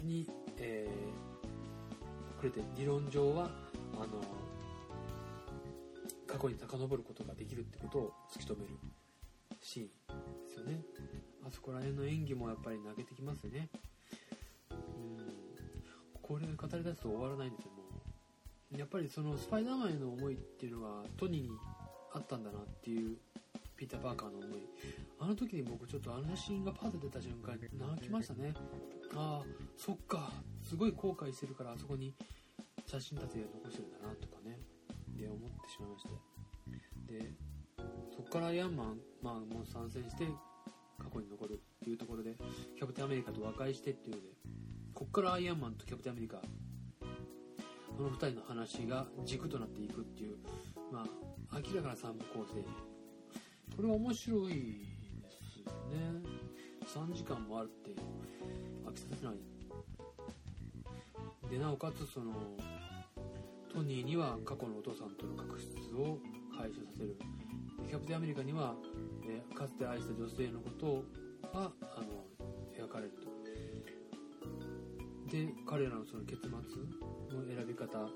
[0.04, 3.50] に、えー、くれて理論上は
[3.95, 4.22] あの
[6.28, 8.78] 過去に遡ることができるってことを突き止める
[9.62, 10.82] シーンですよね。
[11.49, 13.69] あそこら辺の演技もやっぱり投げてきますよね
[16.21, 17.83] これ語り出すと終わらないんですよも
[18.75, 21.49] うやっぱりそのスパイダーマンへの思いっていうのがトニーに
[22.13, 23.17] あったんだなっていう
[23.75, 24.59] ピーター・パーカーの思い。
[25.19, 28.53] あの時に僕ちょっとあの写真がパッと出た瞬間に泣きましたね。
[29.15, 29.45] ああ
[29.77, 30.31] そっか。
[30.62, 32.13] すごい後悔してるからあそこに
[32.85, 34.59] 写真立て残してるんだなとかね。
[35.17, 36.09] で思ってしまいまして。
[37.21, 37.31] で
[38.15, 40.27] そこからアイアンマン、まあ、もう参戦して
[41.39, 42.36] 過去に残るっていうところで
[42.78, 44.28] キャプテンアメリカと和解してっていうので
[44.93, 46.43] こっからアイアンマンとキャプテンアメリカこ
[48.04, 50.38] の2人の話が軸となっていくっていう
[50.91, 51.06] ま
[51.52, 52.62] あ明らかな3部構成。
[53.75, 54.56] これは面白いで
[55.30, 56.21] すよね。
[56.86, 57.91] 3時間もあるって
[58.86, 59.36] 飽きさせない
[61.49, 62.34] でなおかつその
[63.73, 66.19] トニーには過去のお父さんとの確執を
[66.58, 67.17] 解消させる。
[67.88, 68.75] キャプテンアメリカには、
[69.25, 71.04] えかつて愛した女性のことを
[71.53, 72.25] があの
[72.77, 73.29] 描かれると。
[75.29, 78.09] で彼らのその結末の選び方、ま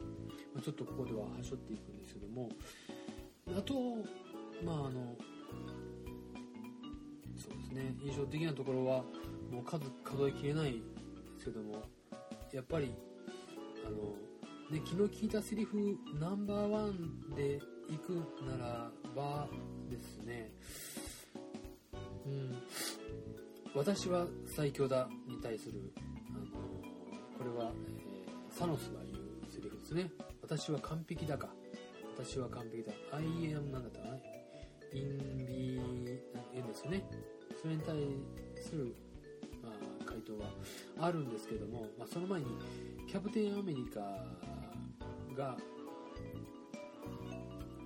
[0.57, 2.49] あ、ちょっとここでははしょっていくんですけども
[3.55, 3.73] あと
[4.65, 5.15] まああの
[7.37, 7.95] そうですね。
[8.03, 9.03] 印象的なところは
[9.51, 10.79] もう数数えきれないで
[11.37, 11.83] すけども
[12.51, 12.95] やっぱり
[13.85, 13.97] あの、
[14.71, 18.13] ね、昨日聞いたセリフナンバーワンで行く
[18.45, 19.47] ならば
[19.89, 20.51] ですね。
[22.25, 23.02] うん。
[23.75, 25.93] 私は最強だに対する
[26.29, 26.45] あの
[27.37, 30.11] これは、えー、サノスが言うセリフですね。
[30.41, 31.49] 私は完璧だか。
[32.15, 32.93] 私は完璧だ。
[33.11, 34.15] I am なんだったかな
[34.93, 35.81] ?in be
[36.55, 37.03] 円ですね。
[37.59, 37.95] それに対
[38.61, 38.95] する、
[39.63, 40.49] まあ、回答は
[40.99, 42.45] あるんですけども、まあ、その前に、
[43.07, 43.99] キャプテンアメリカ
[45.35, 45.57] が、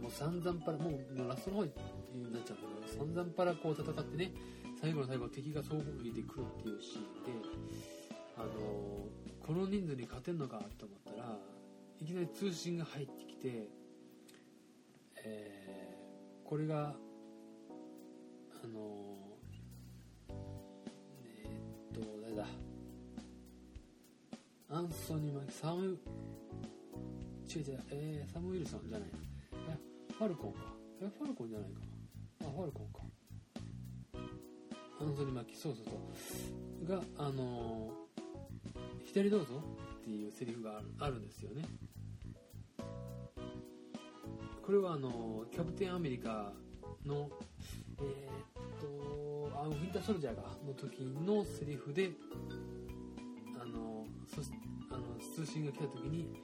[0.02, 1.71] もう散々パラ、もうラストの方に
[2.34, 4.32] なっちゃうんだけど、散々パラこう戦ってね、
[4.79, 7.31] 最後の最後敵が総攻撃で来るっていうシーンで、
[8.37, 8.49] あの
[9.45, 11.37] この人数に勝てんのかと思ったら
[11.99, 13.69] いきなり通信が入ってきて、
[15.25, 16.93] えー、これが
[18.63, 19.39] あの
[20.29, 22.45] えー、っと誰だ？
[24.69, 29.09] アンソニー・マキサム違う違うえー、サム・ウィルソンじゃない
[29.69, 29.77] え
[30.13, 30.59] ファルコンか。
[31.01, 31.79] えファルコンじゃないか。
[32.41, 33.07] あファルコンか。
[34.99, 35.91] アンソニー・マキそうそうそ
[36.86, 36.89] う。
[36.89, 38.07] があのー
[39.07, 39.53] 左どうぞ
[40.01, 41.63] っていうセリフがあるんですよね。
[44.63, 46.51] これはあのキャプテンアメリカ
[47.05, 47.29] の
[47.99, 52.12] えー、っとあウィンターソルジャーがの時のセリフで
[53.60, 54.41] あのそ
[54.93, 56.36] あの通信が来た時に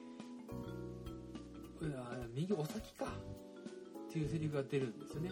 [2.33, 5.31] 右お先かっていうセリフが出るんですよね。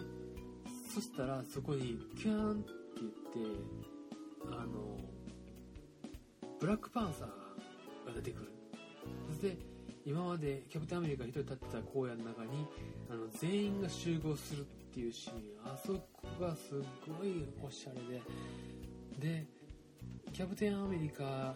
[0.94, 2.64] そしたらそこにキューン
[3.06, 3.38] って
[4.50, 4.98] あの
[6.60, 7.28] ブラックパンサー
[8.06, 8.52] が出てくる。
[9.28, 9.56] そして
[10.04, 12.66] 今までキャプテンアメリカが一人立ってた荒野の中に
[13.08, 16.74] あの全員が集合するっていうシーンあそこがす
[17.06, 18.00] ごいおしゃれ
[19.20, 19.38] で。
[19.40, 19.46] で
[20.32, 21.54] キャプテンアメリカ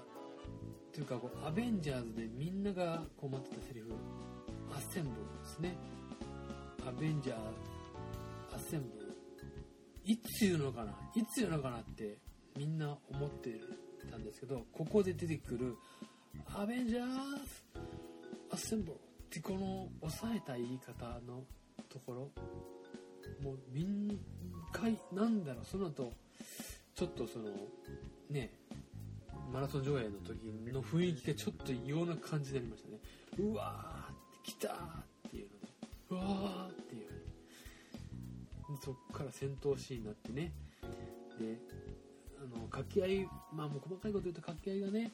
[0.97, 3.93] ていうかこうアベンジャーズでみんながこう待ってたセリフ
[4.73, 5.77] アッセンブルですね。
[6.89, 9.06] アベンジャーアッセンブル。
[10.07, 10.93] いつ言うのかな？
[11.15, 12.19] いつ言うのかなって
[12.57, 13.61] みんな思って
[14.11, 15.77] たんですけどここで出てくる
[16.55, 17.09] アベンジャーズ
[18.53, 21.43] アッセンブルってこの抑えた言い方の
[21.89, 22.31] ところ
[23.43, 24.17] もうみん
[24.73, 26.13] 回なんだろうその後
[26.95, 27.51] ちょっとその
[28.31, 28.53] ね
[29.53, 32.99] マラソン上映の時の雰囲気がちょっと異様な感じになりましたね。
[33.39, 35.67] うわー来たーっていうので
[36.11, 37.06] うわーっていう。
[38.77, 40.53] そっから戦闘シーンになってね。
[41.39, 41.59] で
[42.39, 45.13] あの掛け合いまあもう細かいこと言うと掛け合いがね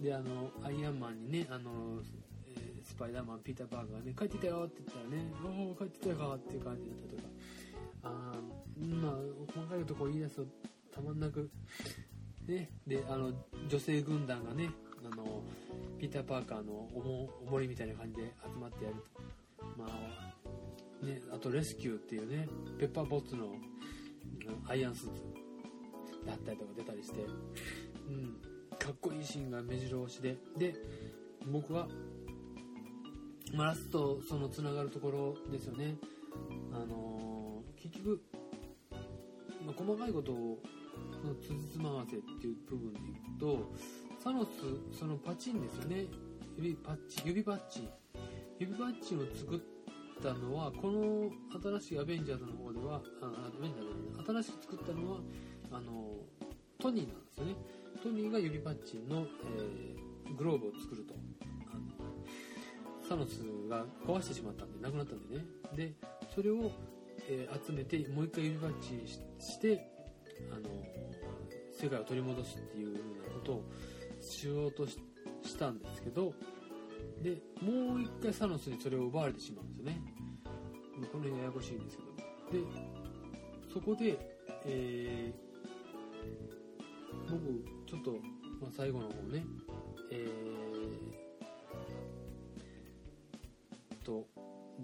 [0.00, 2.02] であのアイアンマンにねあの、
[2.46, 7.28] えースパイダーマンピーター・パーカーがね帰ってきたよって言ったらねおお帰ってきたかっていう感じだったとか。
[8.02, 8.34] あ
[8.78, 9.12] まあ
[9.54, 10.46] 細かいことこ言い出すと
[10.94, 11.50] たまんなく
[12.46, 13.30] ねであの
[13.68, 14.70] 女性軍団がね
[15.04, 15.42] あの
[15.98, 19.20] ピーター・パーカーのおもおもりみたいな感じで集まってやると。
[19.76, 20.29] まあ
[21.02, 23.54] ねあとレスキューっていうねペッパーボッツの
[24.66, 25.22] アイアンスーツ
[26.26, 27.24] だったりとか出たりして、
[28.08, 28.36] うん、
[28.78, 30.36] かっこいいシーンが目白押しで。
[30.56, 30.74] で
[31.50, 31.88] 僕は、
[33.54, 35.96] まあ、ラストそのつながるところですよね。
[36.72, 37.20] あのー
[37.82, 38.20] 結局、
[39.64, 40.58] まあ、細かいことを
[41.24, 43.72] のつじつまわせっていう部分でいくと
[44.22, 46.04] サノスそのパチンですよね。
[46.56, 47.88] 指パッチ指パッチ。
[48.58, 49.58] 指パッチを作っ
[50.22, 51.30] たのはこの
[51.78, 55.18] 新しいアベンジャーズの方ではあアベンジャーズじゃない新しく作ったのは
[55.72, 56.16] あの
[56.80, 57.54] トニーなんですよね。
[58.02, 59.26] トニーが指パッチンの、
[59.58, 61.14] えーグローブを作ると。
[61.72, 65.44] あのサノスが壊してしまったんでなくなったんでね。
[65.76, 65.92] で
[66.34, 66.70] それを、
[67.28, 69.90] えー集めてもう一回指パッチしして
[70.50, 70.68] あの
[71.72, 73.64] 世界を取り戻すっていうようなことを
[74.20, 74.98] しようとし
[75.58, 76.32] たんですけど
[77.22, 80.00] でもう一回サノスにそれを奪われてしまうんですよね。
[81.12, 82.64] この辺ややこしいんですけど。
[82.64, 82.66] で
[83.72, 84.18] そこで、
[84.64, 85.50] えー
[87.30, 88.10] 僕ちょっと、
[88.60, 89.44] まあ、最後の方ね
[90.10, 94.26] えー、と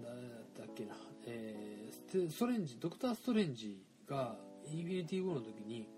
[0.00, 0.94] 誰だったっけな、
[1.26, 5.88] えーストレンジドクター・ストレンジがインフィニティ・ウォーの時に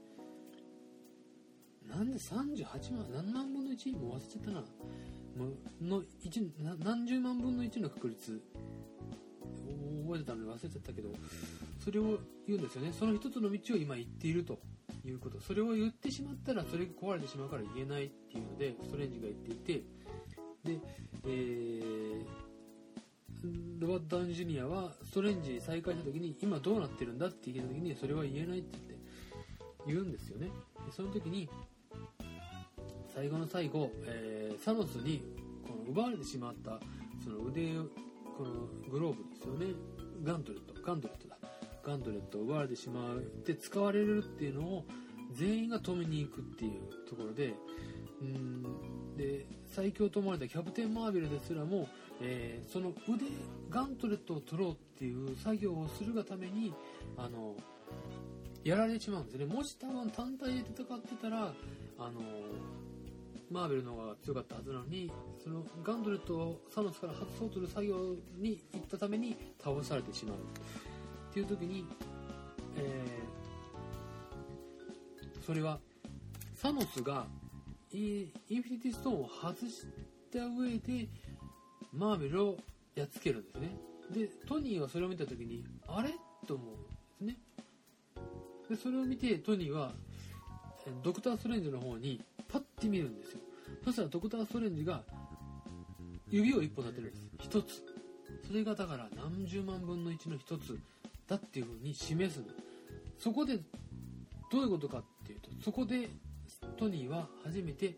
[1.87, 2.64] なんで38
[2.96, 4.64] 万何万分の1も忘れちゃったな。
[5.83, 8.42] の1何十万分の1の確率。
[10.05, 11.11] 覚えてたので忘れちゃったけど
[11.85, 12.92] それを言うんですよね。
[12.98, 14.59] その一つの道を今言っていると。
[15.05, 15.40] いうこと。
[15.40, 19.83] それを言ってしまったらそれが壊れてしまうから言えないっていうのでストレンジが言っていて。
[20.64, 20.81] で、
[21.24, 22.48] えー
[23.79, 28.98] ロバート・ダウンジュニアはストレンジ再会した時に今どうなってるんだって聞いた時にそれは言えないって言って
[29.87, 30.48] 言うんですよね。
[30.85, 31.48] でその時に
[33.19, 35.23] 最後の最後、えーサノスに
[35.67, 36.79] この奪われてしまった
[37.23, 37.75] その腕
[38.37, 39.75] このグローブですよね。
[40.23, 41.37] ガントレットガントレットだ。
[41.85, 44.85] ガントレットを奪われてしまうで使われるっていうのを
[45.33, 47.55] 全員が止めに行くっていうところで
[48.23, 51.89] うんで最強と思われたキャプテン・マーベルですらも、
[52.21, 53.25] えーその腕
[53.69, 56.73] ガントレットを取ろうっていう作業をするがために
[57.17, 57.57] あの
[58.63, 59.45] やられてしまうんですね。
[59.45, 61.53] もし多分単体で戦ってたら
[61.99, 62.21] あの
[63.51, 65.11] マーベルの方が強かったはずなのに
[65.43, 70.37] そのガントレットをサノスから外そうとする作業に行ったために倒されてしまう。
[70.37, 71.87] っていう時に、
[72.77, 73.39] えー
[75.47, 75.79] それは
[76.55, 77.27] サノスが
[77.91, 79.87] インフィニティストーンを外し
[80.31, 81.09] た上で
[81.91, 82.59] マーベルを
[82.95, 83.75] やっつけるんですね。
[84.11, 86.11] でトニーはそれを見た時にあれ？
[86.47, 86.75] と思う
[87.25, 87.39] んですね。
[88.69, 89.93] でそれを見てトニーは
[91.03, 93.41] ドクター・ストレンジの方にパッて見るんですよ。
[93.85, 95.03] そしたらドクター・ストレンジが
[96.31, 97.29] 指を一本立てるんです。
[97.41, 97.83] 一つ。
[98.47, 100.79] それがだから何十万分の1の一つ
[101.27, 102.47] だっていうふうに示すの。
[103.18, 103.59] そこで
[104.51, 106.09] どういうことかっていうとそこで
[106.77, 107.97] トニーは初めて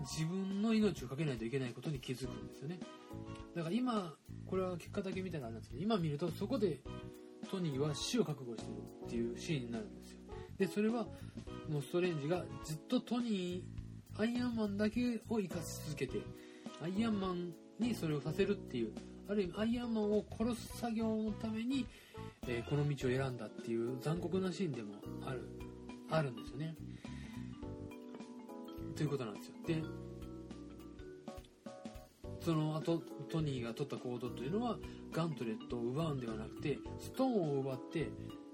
[0.00, 2.78] 自分の命をかけないといけないことに気づくんですよね。
[3.54, 4.14] だから今
[4.46, 6.78] これは結果だけみたいなあれなんですけど今見るとそこで
[7.50, 10.18] トニーは死を覚悟してるっていうシーンになるんですよ。
[10.58, 11.06] でそれは
[11.68, 16.20] もうストレンジがずっとトニーアイアンマンだけを生かし続けて
[16.82, 18.92] アイアンマンにそれをさせるっていう
[19.28, 21.86] ある意味アイアンマンを殺す作業のために、
[22.46, 24.94] えーこの道を選んだっていう残酷なシーンでも
[25.26, 25.48] ある
[26.10, 26.74] あるんですよね。
[28.96, 29.52] ということなんですよ。
[29.66, 29.82] で
[32.40, 34.78] その後トニーが取った行動というのは
[35.12, 38.08] ガントレットを奪うんではなくてストーンを奪って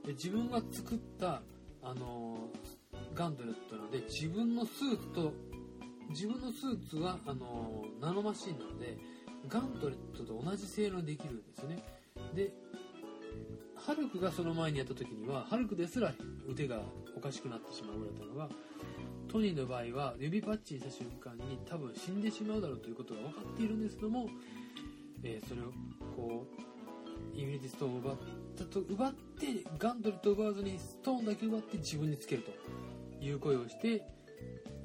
[0.08, 1.42] 自分が作った
[1.82, 2.50] あの
[3.14, 5.32] ガントレットなので自分のスーツと
[6.10, 8.98] 自分のスーツはあのナノマシンなので
[9.48, 11.82] ガントレットと同じ性能できるんですよね。
[12.34, 12.52] で
[13.76, 16.12] ハルクがその前にやった時にはハルクですら
[16.48, 16.80] 腕が
[17.16, 18.48] おかしくなってしまうぐらいだったのが
[19.28, 24.28] トニーの場合は指パッチンした瞬間に多分死んでしまうだろうということが分かっているんですけども、
[25.22, 25.64] えーそれを
[26.16, 26.74] こう
[27.36, 28.16] インフィニティストーンを奪っ
[28.56, 32.52] たと奪ってガントレットを奪わずにストーンだけ奪って自分につけると。
[33.24, 34.02] いう声をして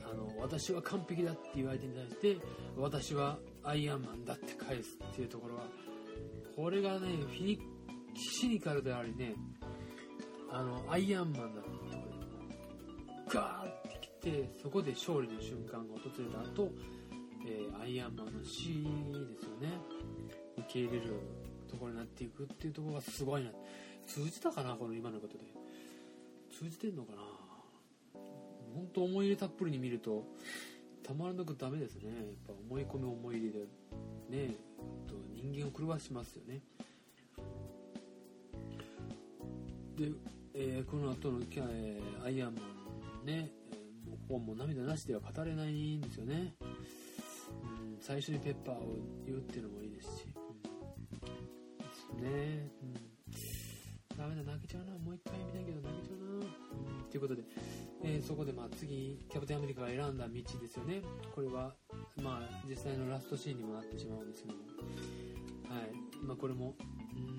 [0.09, 2.37] あの私は完璧だっていう相手に対して
[2.77, 5.63] 私はアイアンマンだって返すっていうところは
[6.55, 7.59] これがねフィニ
[8.15, 9.35] シニカルでありね
[10.51, 12.55] あのアイアンマンだっていうところで
[13.27, 16.71] ガーってきてそこで勝利の瞬間が訪れた後、
[17.45, 19.69] えーアイアンマンの死ですよね。
[20.57, 21.13] 受け入れる
[21.69, 23.51] ところになっていくっていうところがすごいな。
[24.05, 25.45] 通じたかなこの今のことで。
[26.51, 27.21] 通じてんのかな？
[28.79, 30.23] 本当思い入れたっぷりに見ると
[31.03, 32.09] たまらなくダメですね。
[32.09, 34.47] やっぱ思い込み思い入れで。
[34.47, 34.55] ね
[35.07, 36.61] と人間を狂わしますよね。
[39.97, 40.11] で、
[40.53, 42.61] えーこの後の、キャえーアイアンマ
[43.23, 50.25] ンね、えーもうもう涙なしでは語れないんですよね、うん、最初にペッパーを言うっていうのもいいですし、
[52.11, 54.91] うん、ですね、うん、ダメだ泣けちゃうな。
[54.99, 57.43] もう一回見たいけど泣けちゃうな、うん、ということで、
[58.03, 61.01] えーそこでまあ次キャプテンアメリカが選んだ道ですよね。
[61.35, 61.73] これは
[62.21, 64.61] まあ実際のラストシーンにもなってしまうんですけども。
[65.69, 65.91] はい。
[66.25, 67.35] まあこれもうん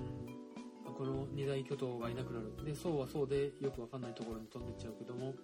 [0.84, 2.64] まあこの二大巨頭がいなくなる。
[2.64, 5.34] でそうはそうでよくわかんないところに飛んでっちゃうけども。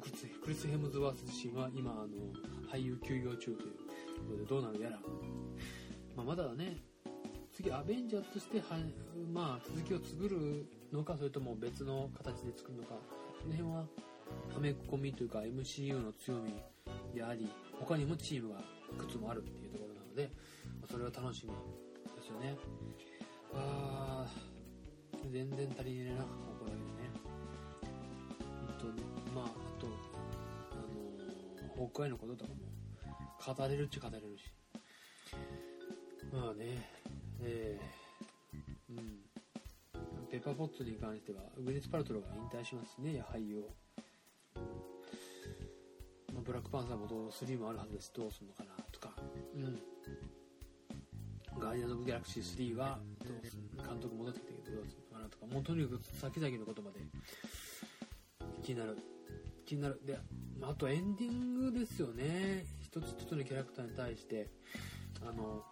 [0.00, 2.08] クリスクリス・ヘムズワース自身は今あの
[2.70, 3.64] 俳優休業中というこ
[4.30, 5.00] とでどうなるやら、
[6.16, 6.76] まあ、まだね
[7.52, 8.78] 次アベンジャーとしては、
[9.32, 12.94] まあ、続きを作るのかそれとも別の形で作るのか。
[13.42, 13.86] その辺は
[14.52, 16.52] はめ込みというか MCU の強み
[17.14, 18.60] であり他にもチームが
[18.92, 20.30] いくつもあるっていうところなので
[20.80, 21.52] まそれは楽しみ
[22.16, 22.56] ですよね。
[23.52, 26.28] あー全然足りねえなこ
[26.60, 27.10] こだけでね。
[28.78, 29.02] 本当に。
[29.34, 29.48] まああ
[29.80, 29.90] とあ
[30.76, 34.44] のー、ホークアイのこととかも語れるっちゃ語れるし。
[36.32, 36.88] まあね
[37.42, 39.20] えー、うん。
[40.30, 43.74] ペッパーポットに関してはグリス・パルトロが引退しますね俳優を。
[46.50, 49.14] ブラックパンサーもどう3もあるはずですどうするのかなとか
[49.54, 49.78] うん。
[51.60, 56.98] ガーディアンズ・オブ・ギャラクシー3はどうする監督戻ってきたけどどうするのかなとかもうとにかく先々のことまで
[58.64, 58.98] 気になる。
[59.64, 60.00] 気になる。
[60.04, 60.18] で
[60.58, 62.64] まああとエンディングですよね。
[62.82, 64.48] 一つ一つのキャラクターに対して
[65.22, 65.62] あの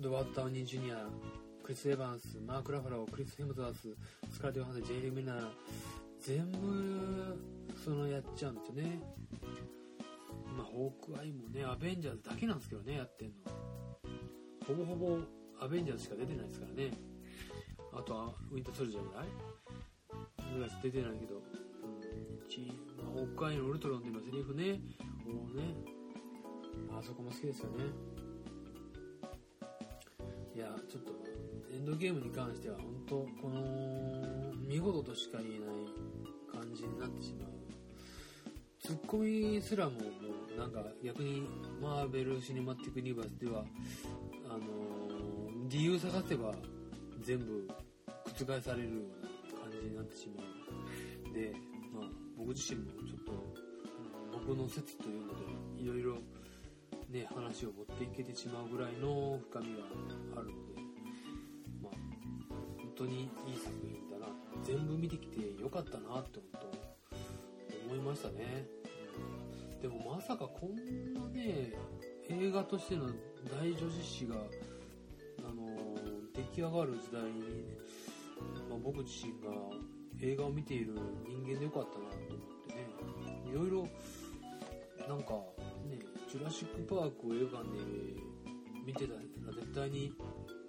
[0.00, 1.06] ドワード・タウニー・ジュニア
[1.62, 3.96] クリス・エヴァンスマーク・ラファロークリス・ヘムズワース
[4.32, 5.48] スカーレット・ヨハンセンジェイリー・ミナー
[6.20, 7.55] 全部
[7.86, 9.00] そのやっちゃうんですよね。
[10.58, 13.34] まあホークアイもねアベンジャーズだけなんですけどねやってんの。
[14.66, 15.18] ほぼほぼ
[15.60, 16.90] アベンジャーズしか出てないですからね。
[17.92, 19.26] あとはウィンターソルジャーぐらい。
[20.52, 24.80] ぐらい出てないけど、うん、まあ、ホークアイのウルトロンでのセリフね。
[25.24, 25.62] こうね
[26.90, 27.84] あそこも好きですよね。
[30.56, 31.12] いやちょっと
[31.72, 35.68] エンドゲームに関しては本当この見事としか言えない
[36.50, 37.65] 感じになってしまう。
[38.86, 39.98] ツッコミすらもも
[40.54, 41.42] うなんか逆に
[41.82, 43.64] マーベル・シネマティック・ユニバースでは
[44.48, 45.36] あのー
[45.68, 46.54] 理由探せば
[47.22, 47.68] 全部
[48.38, 48.94] 覆されるよ
[49.50, 51.34] うな感じになってしまう。
[51.34, 51.52] で、
[51.92, 53.32] まあ、僕自身もちょっと
[54.46, 56.14] 僕の説というのでいろいろ
[57.10, 59.82] ね話を持っていけてしまうぐらいの深みが
[60.36, 60.80] あるので
[61.82, 61.92] まあ
[62.78, 64.32] 本当にいい作品だな
[64.62, 66.96] 全部見てきてよかったなって本当
[67.86, 68.66] 思いましたね、
[69.80, 71.72] でもまさかこんなね
[72.28, 73.06] 映画としての
[73.60, 74.34] 大女子誌が
[75.38, 75.76] あの
[76.34, 77.46] 出来上がる時代に、ね
[78.68, 79.54] まあ、僕自身が
[80.20, 80.94] 映画を見ている
[81.26, 82.86] 人間でよかったなと思ってね。
[83.50, 83.88] いろいろ
[85.08, 85.34] なんか
[85.88, 85.98] ね
[86.28, 87.80] 「ジュラシック・パーク」を映画館で
[88.84, 89.20] 見てたら
[89.52, 90.12] 絶対に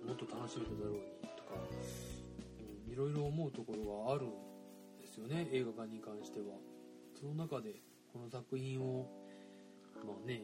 [0.05, 0.99] もっと楽しめただろうに
[1.35, 1.55] とか、
[2.85, 6.57] うん、いろいろ思うところがあるんですよね映画館に関しては。
[7.19, 7.81] その中で
[8.11, 9.07] この作品を
[10.05, 10.41] まあね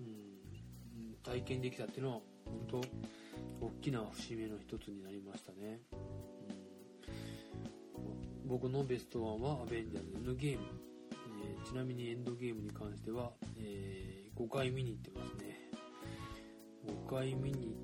[0.00, 2.82] うん体験できたっていうのは本
[3.60, 5.80] 当大きな節目の一つになりましたね、
[8.44, 10.64] うん、僕のベストワンはアベンジャーズエンドゲーム、
[11.42, 15.56] えーちなみにエンドゲームに関しては、え5回見に行ってますね。
[17.08, 17.74] 5回見に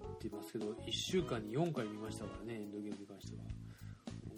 [0.00, 3.42] 行ってますけど1週間に4回見ましたからねエンドゲームに関しては。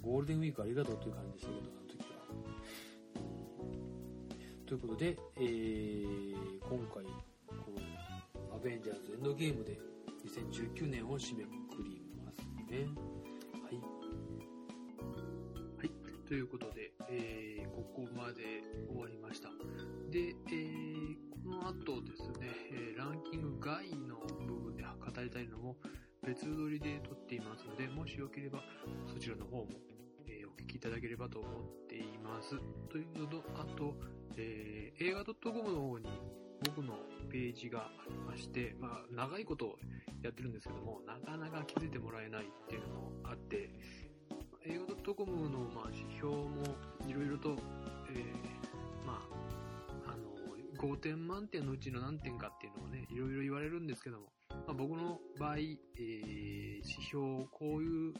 [0.02, 1.79] ゴールデンウィークありがとうという感じでしたけど、
[4.70, 9.76] ということで、えー、今回、このアベンジャーズエンドゲームで
[10.24, 12.38] 2019年を締めくくります
[12.70, 12.86] ね。
[13.64, 13.74] はい。
[15.76, 15.90] はい。
[16.24, 19.48] ということで、えー、ここまで終わりました。
[20.08, 25.78] で、えー、この後ですね、え、ランキング外の部分で語りたいのも
[26.24, 28.62] 別撮りで撮っていますので、もしよければ
[29.12, 29.66] そちらの方も、
[30.58, 31.52] お聞きいただければと思っ
[31.88, 32.56] ています。
[32.90, 33.94] というのと、あと、
[34.36, 36.06] えー、映画 .com の方に
[36.64, 36.94] 僕の
[37.30, 39.78] ページがありまして、まあ、長いこと
[40.22, 43.70] やってるんですけども、なかなか気づいてもらえないっていうのもあって、
[44.66, 46.62] 映画 .com のまあ指標も
[47.06, 47.56] いろいろと、
[48.10, 49.26] えー、ま
[50.06, 50.34] あ、あの、
[50.78, 58.14] 5点満点のうちの何点かっていうのをね、いろいろ言われるんですけども、まあ、僕の場合、えー、指標、こういう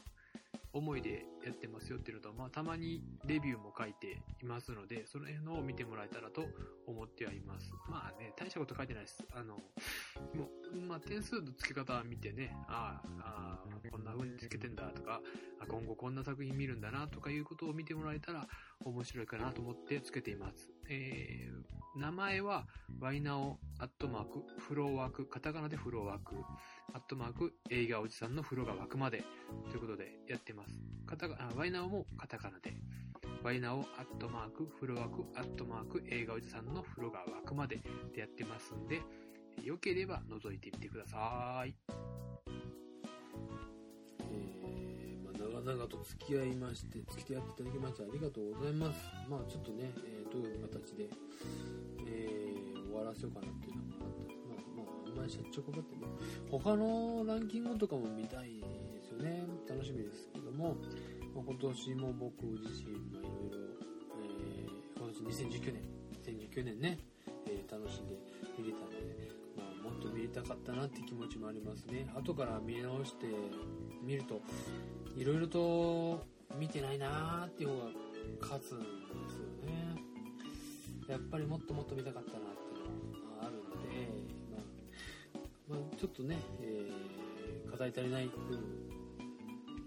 [0.73, 6.45] 思いでやってますよっていうのと、まあ、たまにレビューも書いていますので、その辺のを見てもらえたらと
[6.87, 7.71] 思ってはいます。
[7.89, 9.23] まあね、大したこと書いてないです。
[9.33, 15.21] あの、もう、まあ、点数の付け方見てね、ああ、こんな風に付けてんだとか、
[15.59, 18.47] あ今後こんな作品見るんだなとかいうことを見てもらえたら
[18.85, 20.71] 面白いかなと思って付けています。
[20.93, 22.67] えー、名前は、
[22.99, 26.35] ワイナオ、アットマーク、フローワーク、カタカナでフローワーク、
[26.93, 29.23] アットマーク、映画おじさんの風呂が沸くまで、
[29.69, 30.81] ということでやってます。
[31.05, 32.73] カタあワイナオもカタカナで、
[33.41, 37.77] ワイナオ、アットマーク、フローワーク、アットマーク、映画おじさんの風呂が沸くまで
[38.13, 39.01] でやってますんで、
[39.63, 41.73] よければ覗いてみてください。
[44.29, 48.99] え、ま、長々と付き合いまして、付き合っていただきましてありがとうございます。
[49.29, 51.09] まあちょっとね、えー、どういう形で、
[52.07, 54.31] えー、終わらせようかなっていうのもあった。
[54.47, 56.07] まあ、まあ、あんまりしょっちゅうかかってね、
[56.49, 58.63] 他のランキングとかも見たい
[58.93, 59.43] ですよね。
[59.67, 60.75] 楽しみですけども、
[61.35, 63.75] まあ、今年も僕自身、まあいろいろ、
[64.23, 65.83] えー、今年2019年、
[66.23, 66.99] 2019年ね、
[67.47, 68.15] えー、楽しんで
[68.57, 72.09] 見れたので、まあもっと見れたかったなって気持ちもありますね。
[72.15, 73.27] 後から見直して
[74.01, 74.41] 見ると
[75.17, 76.25] いろいろと
[76.57, 77.83] 見てないなーっていう方が
[78.41, 79.00] 勝つんで
[81.11, 82.41] やっぱりもっともっと見たかったなっ
[82.71, 84.07] ていうのがあるので、
[84.49, 88.61] まあ、まあ、ちょっとね、えー、語り足りない部分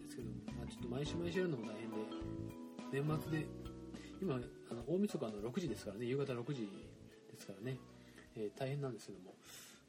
[0.04, 1.90] ですけど、まあ、ちょっと毎週毎週やるのも大変
[3.00, 3.46] で年末で
[4.20, 6.68] 今あの大晦日の6時ですからね夕方6時
[7.32, 7.78] ですからね、
[8.36, 9.34] えー、大変なんですけども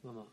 [0.05, 0.23] まあまあ、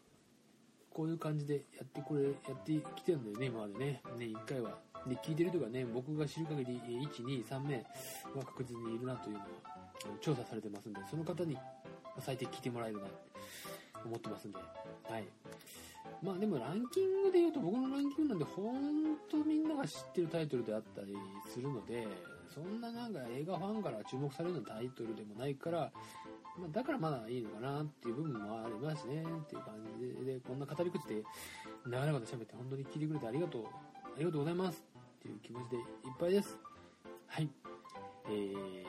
[0.93, 4.03] こういう感じでやってこれ、やってきてるんだよね、今までね。
[4.19, 4.79] ね、1回は。
[5.07, 7.77] で、聞いてる人がね、僕が知る限り、1、2、3名
[8.37, 9.47] は確実にいるなというのは、
[10.21, 11.57] 調査されてますんで、その方に
[12.21, 13.15] 最低聞いてもらえるなって、
[14.05, 14.59] 思ってますんで。
[14.59, 15.25] はい。
[16.23, 21.17] まあでもランキングで言うと僕のランキングなんでほんとみんなが知ってるタイトルであったり
[21.53, 22.07] するので、
[22.53, 25.91] そんななんか映画ファンから注目されるようなタイトルでもないから、
[26.59, 31.23] まあ、だからまだいいのかなっていう部分もありますねっていう感じで、でこんな語り口で
[31.87, 34.85] 長々と喋って本当に聞いてくれてありがとう、ありがとうございます
[35.19, 35.83] っていう気持ちでいっ
[36.19, 36.72] ぱいです。
[38.27, 38.85] えー、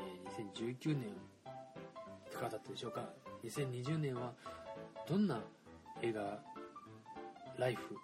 [0.54, 1.10] 2019年、
[2.32, 3.02] いかがだったでしょうか
[3.44, 4.34] ?2020 年は
[5.08, 5.42] どんな
[6.02, 6.40] 映画
[7.58, 7.96] ライフ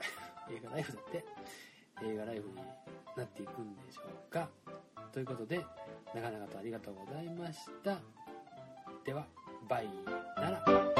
[0.50, 1.24] 映画ライフだって？
[2.02, 2.54] 映画ライフに
[3.16, 4.48] なっていくんでしょうか
[5.12, 5.64] ということで
[6.14, 7.98] 長々とありがとうございました。
[9.04, 9.26] では、
[9.68, 9.88] バイ
[10.36, 10.93] なら。